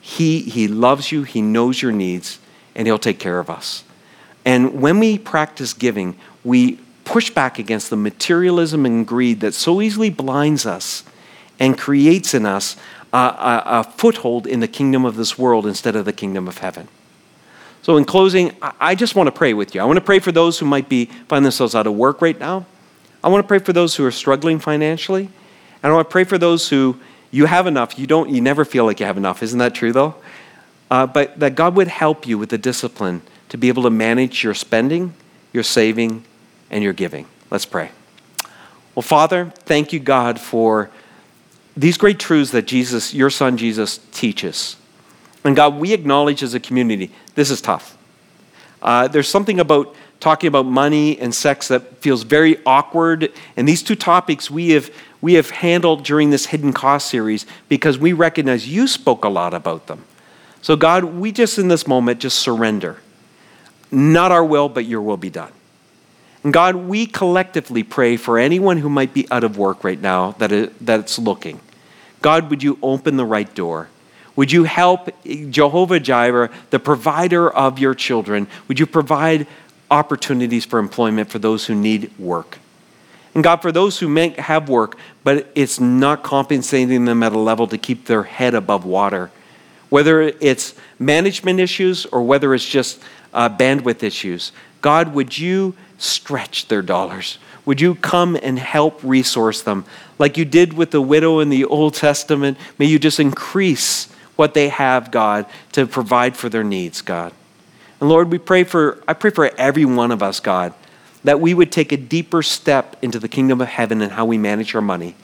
He, 0.00 0.40
he 0.42 0.68
loves 0.68 1.10
you, 1.10 1.24
He 1.24 1.42
knows 1.42 1.82
your 1.82 1.92
needs, 1.92 2.38
and 2.74 2.86
He'll 2.86 2.98
take 2.98 3.18
care 3.18 3.38
of 3.38 3.50
us. 3.50 3.84
And 4.44 4.80
when 4.80 5.00
we 5.00 5.18
practice 5.18 5.72
giving, 5.72 6.16
we 6.44 6.78
push 7.04 7.30
back 7.30 7.58
against 7.58 7.90
the 7.90 7.96
materialism 7.96 8.86
and 8.86 9.06
greed 9.06 9.40
that 9.40 9.54
so 9.54 9.80
easily 9.80 10.10
blinds 10.10 10.64
us 10.64 11.02
and 11.58 11.76
creates 11.76 12.34
in 12.34 12.46
us 12.46 12.76
a, 13.12 13.16
a, 13.16 13.62
a 13.64 13.84
foothold 13.84 14.46
in 14.46 14.60
the 14.60 14.68
kingdom 14.68 15.04
of 15.04 15.16
this 15.16 15.38
world 15.38 15.66
instead 15.66 15.96
of 15.96 16.04
the 16.04 16.12
kingdom 16.12 16.48
of 16.48 16.58
heaven. 16.58 16.88
So, 17.82 17.96
in 17.96 18.04
closing, 18.04 18.56
I 18.80 18.96
just 18.96 19.14
want 19.14 19.28
to 19.28 19.32
pray 19.32 19.54
with 19.54 19.74
you. 19.74 19.80
I 19.80 19.84
want 19.84 19.96
to 19.96 20.04
pray 20.04 20.18
for 20.18 20.32
those 20.32 20.58
who 20.58 20.66
might 20.66 20.88
be 20.88 21.04
finding 21.28 21.44
themselves 21.44 21.74
out 21.74 21.86
of 21.86 21.94
work 21.94 22.20
right 22.20 22.38
now. 22.38 22.66
I 23.22 23.28
want 23.28 23.44
to 23.44 23.46
pray 23.48 23.60
for 23.60 23.72
those 23.72 23.94
who 23.94 24.04
are 24.04 24.10
struggling 24.10 24.58
financially. 24.58 25.30
And 25.82 25.92
I 25.92 25.94
want 25.94 26.08
to 26.08 26.12
pray 26.12 26.24
for 26.24 26.36
those 26.36 26.68
who 26.68 26.98
you 27.30 27.46
have 27.46 27.66
enough. 27.66 27.98
You 27.98 28.06
don't. 28.06 28.30
You 28.30 28.40
never 28.40 28.64
feel 28.64 28.84
like 28.84 28.98
you 28.98 29.06
have 29.06 29.16
enough. 29.16 29.42
Isn't 29.42 29.58
that 29.60 29.74
true, 29.74 29.92
though? 29.92 30.16
Uh, 30.90 31.06
but 31.06 31.38
that 31.38 31.54
God 31.54 31.76
would 31.76 31.88
help 31.88 32.26
you 32.26 32.38
with 32.38 32.48
the 32.48 32.58
discipline 32.58 33.22
to 33.50 33.58
be 33.58 33.68
able 33.68 33.84
to 33.84 33.90
manage 33.90 34.42
your 34.42 34.54
spending, 34.54 35.14
your 35.52 35.62
saving, 35.62 36.24
and 36.70 36.82
your 36.82 36.92
giving. 36.92 37.26
Let's 37.50 37.66
pray. 37.66 37.90
Well, 38.94 39.02
Father, 39.02 39.52
thank 39.60 39.92
you, 39.92 40.00
God, 40.00 40.40
for 40.40 40.90
these 41.76 41.98
great 41.98 42.18
truths 42.18 42.52
that 42.52 42.66
Jesus, 42.66 43.12
your 43.12 43.30
son 43.30 43.56
Jesus, 43.56 43.98
teaches. 44.12 44.76
And 45.44 45.54
God, 45.54 45.76
we 45.76 45.92
acknowledge 45.92 46.42
as 46.42 46.54
a 46.54 46.60
community, 46.60 47.12
this 47.34 47.50
is 47.50 47.60
tough. 47.60 47.96
Uh, 48.82 49.08
there's 49.08 49.28
something 49.28 49.60
about 49.60 49.94
talking 50.20 50.48
about 50.48 50.66
money 50.66 51.18
and 51.18 51.34
sex 51.34 51.68
that 51.68 51.98
feels 51.98 52.22
very 52.22 52.58
awkward. 52.64 53.32
And 53.56 53.68
these 53.68 53.82
two 53.82 53.96
topics 53.96 54.50
we 54.50 54.70
have, 54.70 54.90
we 55.20 55.34
have 55.34 55.50
handled 55.50 56.04
during 56.04 56.30
this 56.30 56.46
Hidden 56.46 56.72
Cost 56.72 57.08
series 57.08 57.46
because 57.68 57.98
we 57.98 58.12
recognize 58.12 58.68
you 58.68 58.88
spoke 58.88 59.24
a 59.24 59.28
lot 59.28 59.54
about 59.54 59.86
them. 59.86 60.04
So, 60.62 60.74
God, 60.76 61.04
we 61.04 61.30
just 61.32 61.58
in 61.58 61.68
this 61.68 61.86
moment 61.86 62.20
just 62.20 62.38
surrender. 62.38 63.00
Not 63.92 64.32
our 64.32 64.44
will, 64.44 64.68
but 64.68 64.84
your 64.84 65.02
will 65.02 65.16
be 65.16 65.30
done. 65.30 65.52
And 66.42 66.52
God, 66.52 66.76
we 66.76 67.06
collectively 67.06 67.82
pray 67.82 68.16
for 68.16 68.38
anyone 68.38 68.78
who 68.78 68.88
might 68.88 69.12
be 69.12 69.26
out 69.30 69.44
of 69.44 69.58
work 69.58 69.84
right 69.84 70.00
now 70.00 70.32
that 70.38 70.52
is, 70.52 70.70
that's 70.80 71.18
looking. 71.18 71.60
God, 72.26 72.50
would 72.50 72.60
you 72.60 72.76
open 72.82 73.16
the 73.16 73.24
right 73.24 73.54
door? 73.54 73.88
Would 74.34 74.50
you 74.50 74.64
help 74.64 75.10
Jehovah 75.24 76.00
Jireh, 76.00 76.50
the 76.70 76.80
provider 76.80 77.48
of 77.48 77.78
your 77.78 77.94
children? 77.94 78.48
Would 78.66 78.80
you 78.80 78.86
provide 78.86 79.46
opportunities 79.92 80.64
for 80.64 80.80
employment 80.80 81.30
for 81.30 81.38
those 81.38 81.66
who 81.66 81.76
need 81.76 82.10
work? 82.18 82.58
And 83.32 83.44
God, 83.44 83.62
for 83.62 83.70
those 83.70 84.00
who 84.00 84.08
may 84.08 84.30
have 84.30 84.68
work, 84.68 84.98
but 85.22 85.52
it's 85.54 85.78
not 85.78 86.24
compensating 86.24 87.04
them 87.04 87.22
at 87.22 87.32
a 87.32 87.38
level 87.38 87.68
to 87.68 87.78
keep 87.78 88.06
their 88.06 88.24
head 88.24 88.54
above 88.54 88.84
water, 88.84 89.30
whether 89.88 90.22
it's 90.22 90.74
management 90.98 91.60
issues 91.60 92.06
or 92.06 92.22
whether 92.22 92.52
it's 92.56 92.66
just 92.66 93.00
uh, 93.34 93.48
bandwidth 93.48 94.02
issues, 94.02 94.50
God, 94.80 95.14
would 95.14 95.38
you 95.38 95.76
stretch 95.96 96.66
their 96.66 96.82
dollars? 96.82 97.38
Would 97.66 97.80
you 97.80 97.96
come 97.96 98.38
and 98.40 98.58
help 98.58 99.00
resource 99.02 99.60
them? 99.60 99.84
Like 100.18 100.36
you 100.36 100.44
did 100.44 100.72
with 100.72 100.92
the 100.92 101.02
widow 101.02 101.40
in 101.40 101.50
the 101.50 101.64
Old 101.64 101.94
Testament, 101.94 102.56
may 102.78 102.86
you 102.86 102.98
just 102.98 103.20
increase 103.20 104.06
what 104.36 104.54
they 104.54 104.68
have, 104.68 105.10
God, 105.10 105.46
to 105.72 105.86
provide 105.86 106.36
for 106.36 106.48
their 106.48 106.64
needs, 106.64 107.02
God. 107.02 107.32
And 108.00 108.08
Lord, 108.08 108.30
we 108.30 108.38
pray 108.38 108.64
for, 108.64 109.02
I 109.08 109.14
pray 109.14 109.30
for 109.30 109.50
every 109.58 109.84
one 109.84 110.12
of 110.12 110.22
us, 110.22 110.38
God, 110.38 110.74
that 111.24 111.40
we 111.40 111.54
would 111.54 111.72
take 111.72 111.90
a 111.90 111.96
deeper 111.96 112.42
step 112.42 112.96
into 113.02 113.18
the 113.18 113.28
kingdom 113.28 113.60
of 113.60 113.68
heaven 113.68 114.00
and 114.00 114.12
how 114.12 114.24
we 114.24 114.38
manage 114.38 114.74
our 114.74 114.80
money. 114.80 115.16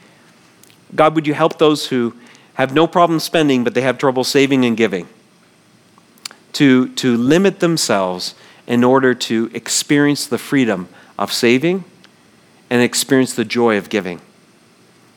God, 0.94 1.14
would 1.14 1.26
you 1.26 1.34
help 1.34 1.58
those 1.58 1.86
who 1.86 2.14
have 2.54 2.74
no 2.74 2.86
problem 2.86 3.20
spending, 3.20 3.62
but 3.62 3.74
they 3.74 3.82
have 3.82 3.98
trouble 3.98 4.24
saving 4.24 4.64
and 4.64 4.76
giving, 4.76 5.06
to, 6.54 6.88
to 6.94 7.16
limit 7.16 7.60
themselves 7.60 8.34
in 8.66 8.82
order 8.82 9.14
to 9.14 9.50
experience 9.54 10.26
the 10.26 10.38
freedom 10.38 10.88
of 11.18 11.32
saving 11.32 11.84
and 12.72 12.80
experience 12.80 13.34
the 13.34 13.44
joy 13.44 13.76
of 13.76 13.90
giving. 13.90 14.18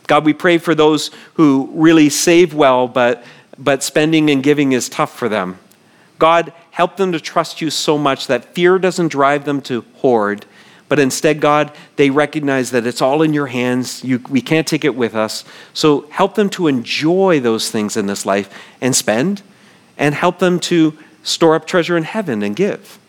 God, 0.08 0.26
we 0.26 0.34
pray 0.34 0.58
for 0.58 0.76
those 0.76 1.10
who 1.36 1.70
really 1.74 2.10
save 2.10 2.54
well, 2.54 2.86
but 2.86 3.24
but 3.58 3.82
spending 3.82 4.30
and 4.30 4.44
giving 4.44 4.74
is 4.74 4.90
tough 4.90 5.18
for 5.18 5.30
them. 5.30 5.58
God, 6.20 6.52
help 6.72 6.98
them 6.98 7.14
to 7.14 7.20
trust 7.22 7.62
you 7.62 7.70
so 7.70 7.98
much 7.98 8.28
that 8.28 8.54
fear 8.54 8.78
doesn't 8.78 9.08
drive 9.08 9.46
them 9.46 9.62
to 9.62 9.86
hoard, 9.96 10.46
but 10.90 11.00
instead, 11.00 11.40
God, 11.40 11.72
they 11.96 12.10
recognize 12.10 12.72
that 12.72 12.86
it's 12.86 13.02
all 13.02 13.22
in 13.22 13.34
your 13.34 13.48
hands. 13.48 14.04
You, 14.04 14.22
we 14.30 14.42
can't 14.42 14.68
take 14.68 14.84
it 14.84 14.94
with 14.94 15.16
us. 15.16 15.46
So 15.74 16.02
help 16.10 16.36
them 16.36 16.50
to 16.52 16.68
enjoy 16.68 17.40
those 17.40 17.72
things 17.72 17.96
in 17.96 18.08
this 18.08 18.26
life 18.26 18.50
and 18.82 18.94
spend, 18.94 19.44
and 19.98 20.14
help 20.14 20.40
them 20.40 20.60
to 20.60 20.98
store 21.24 21.56
up 21.56 21.66
treasure 21.66 21.96
in 21.96 22.04
heaven 22.04 22.44
and 22.44 22.54
give. 22.54 23.00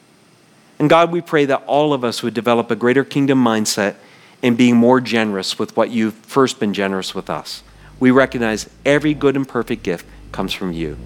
And 0.79 0.89
God, 0.89 1.11
we 1.11 1.21
pray 1.21 1.47
that 1.47 1.65
all 1.67 1.93
of 1.93 2.05
us 2.05 2.23
would 2.23 2.35
develop 2.35 2.71
a 2.71 2.77
greater 2.77 3.03
kingdom 3.03 3.43
mindset 3.43 3.97
in 4.43 4.57
being 4.57 4.77
more 4.77 5.01
generous 5.01 5.59
with 5.59 5.77
what 5.77 5.91
you've 5.91 6.15
first 6.15 6.61
been 6.61 6.75
generous 6.75 7.15
with 7.15 7.31
us. 7.31 7.63
We 7.99 8.11
recognize 8.11 8.69
every 8.85 9.15
good 9.15 9.37
and 9.37 9.49
perfect 9.49 9.83
gift 9.83 10.07
comes 10.33 10.53
from 10.53 10.73
you. 10.73 10.97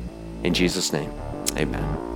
In 0.43 0.55
Jesus' 0.55 0.93
name, 0.93 1.13
amen. 1.57 2.11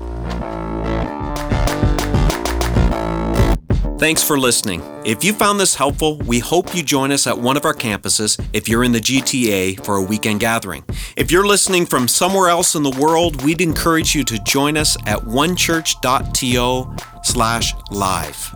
Thanks 4.04 4.22
for 4.22 4.38
listening. 4.38 4.82
If 5.06 5.24
you 5.24 5.32
found 5.32 5.58
this 5.58 5.76
helpful, 5.76 6.18
we 6.18 6.38
hope 6.38 6.74
you 6.74 6.82
join 6.82 7.10
us 7.10 7.26
at 7.26 7.38
one 7.38 7.56
of 7.56 7.64
our 7.64 7.72
campuses 7.72 8.38
if 8.52 8.68
you're 8.68 8.84
in 8.84 8.92
the 8.92 9.00
GTA 9.00 9.82
for 9.82 9.96
a 9.96 10.02
weekend 10.02 10.40
gathering. 10.40 10.84
If 11.16 11.30
you're 11.30 11.46
listening 11.46 11.86
from 11.86 12.08
somewhere 12.08 12.50
else 12.50 12.74
in 12.74 12.82
the 12.82 12.90
world, 12.90 13.42
we'd 13.42 13.62
encourage 13.62 14.14
you 14.14 14.22
to 14.24 14.38
join 14.40 14.76
us 14.76 14.98
at 15.06 15.20
onechurch.to 15.20 16.96
slash 17.22 17.74
live. 17.90 18.54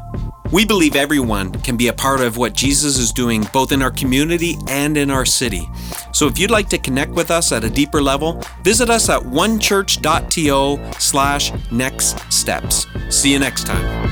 We 0.51 0.65
believe 0.65 0.97
everyone 0.97 1.53
can 1.53 1.77
be 1.77 1.89
a 1.89 1.93
part 1.93 2.21
of 2.21 2.39
what 2.39 2.55
Jesus 2.55 2.97
is 2.99 3.13
doing 3.13 3.47
both 3.53 3.71
in 3.71 3.83
our 3.83 3.91
community 3.91 4.57
and 4.69 4.97
in 4.97 5.11
our 5.11 5.27
city. 5.27 5.69
So 6.13 6.27
if 6.27 6.39
you'd 6.39 6.51
like 6.51 6.71
to 6.71 6.79
connect 6.79 7.13
with 7.13 7.31
us 7.31 7.53
at 7.53 7.65
a 7.65 7.71
deeper 7.71 8.01
level, 8.01 8.43
visit 8.63 8.89
us 8.89 9.11
at 9.11 9.21
onechurch.to 9.23 11.01
slash 11.01 11.53
next 11.71 12.33
steps. 12.33 12.87
See 13.11 13.33
you 13.33 13.39
next 13.39 13.67
time. 13.67 14.09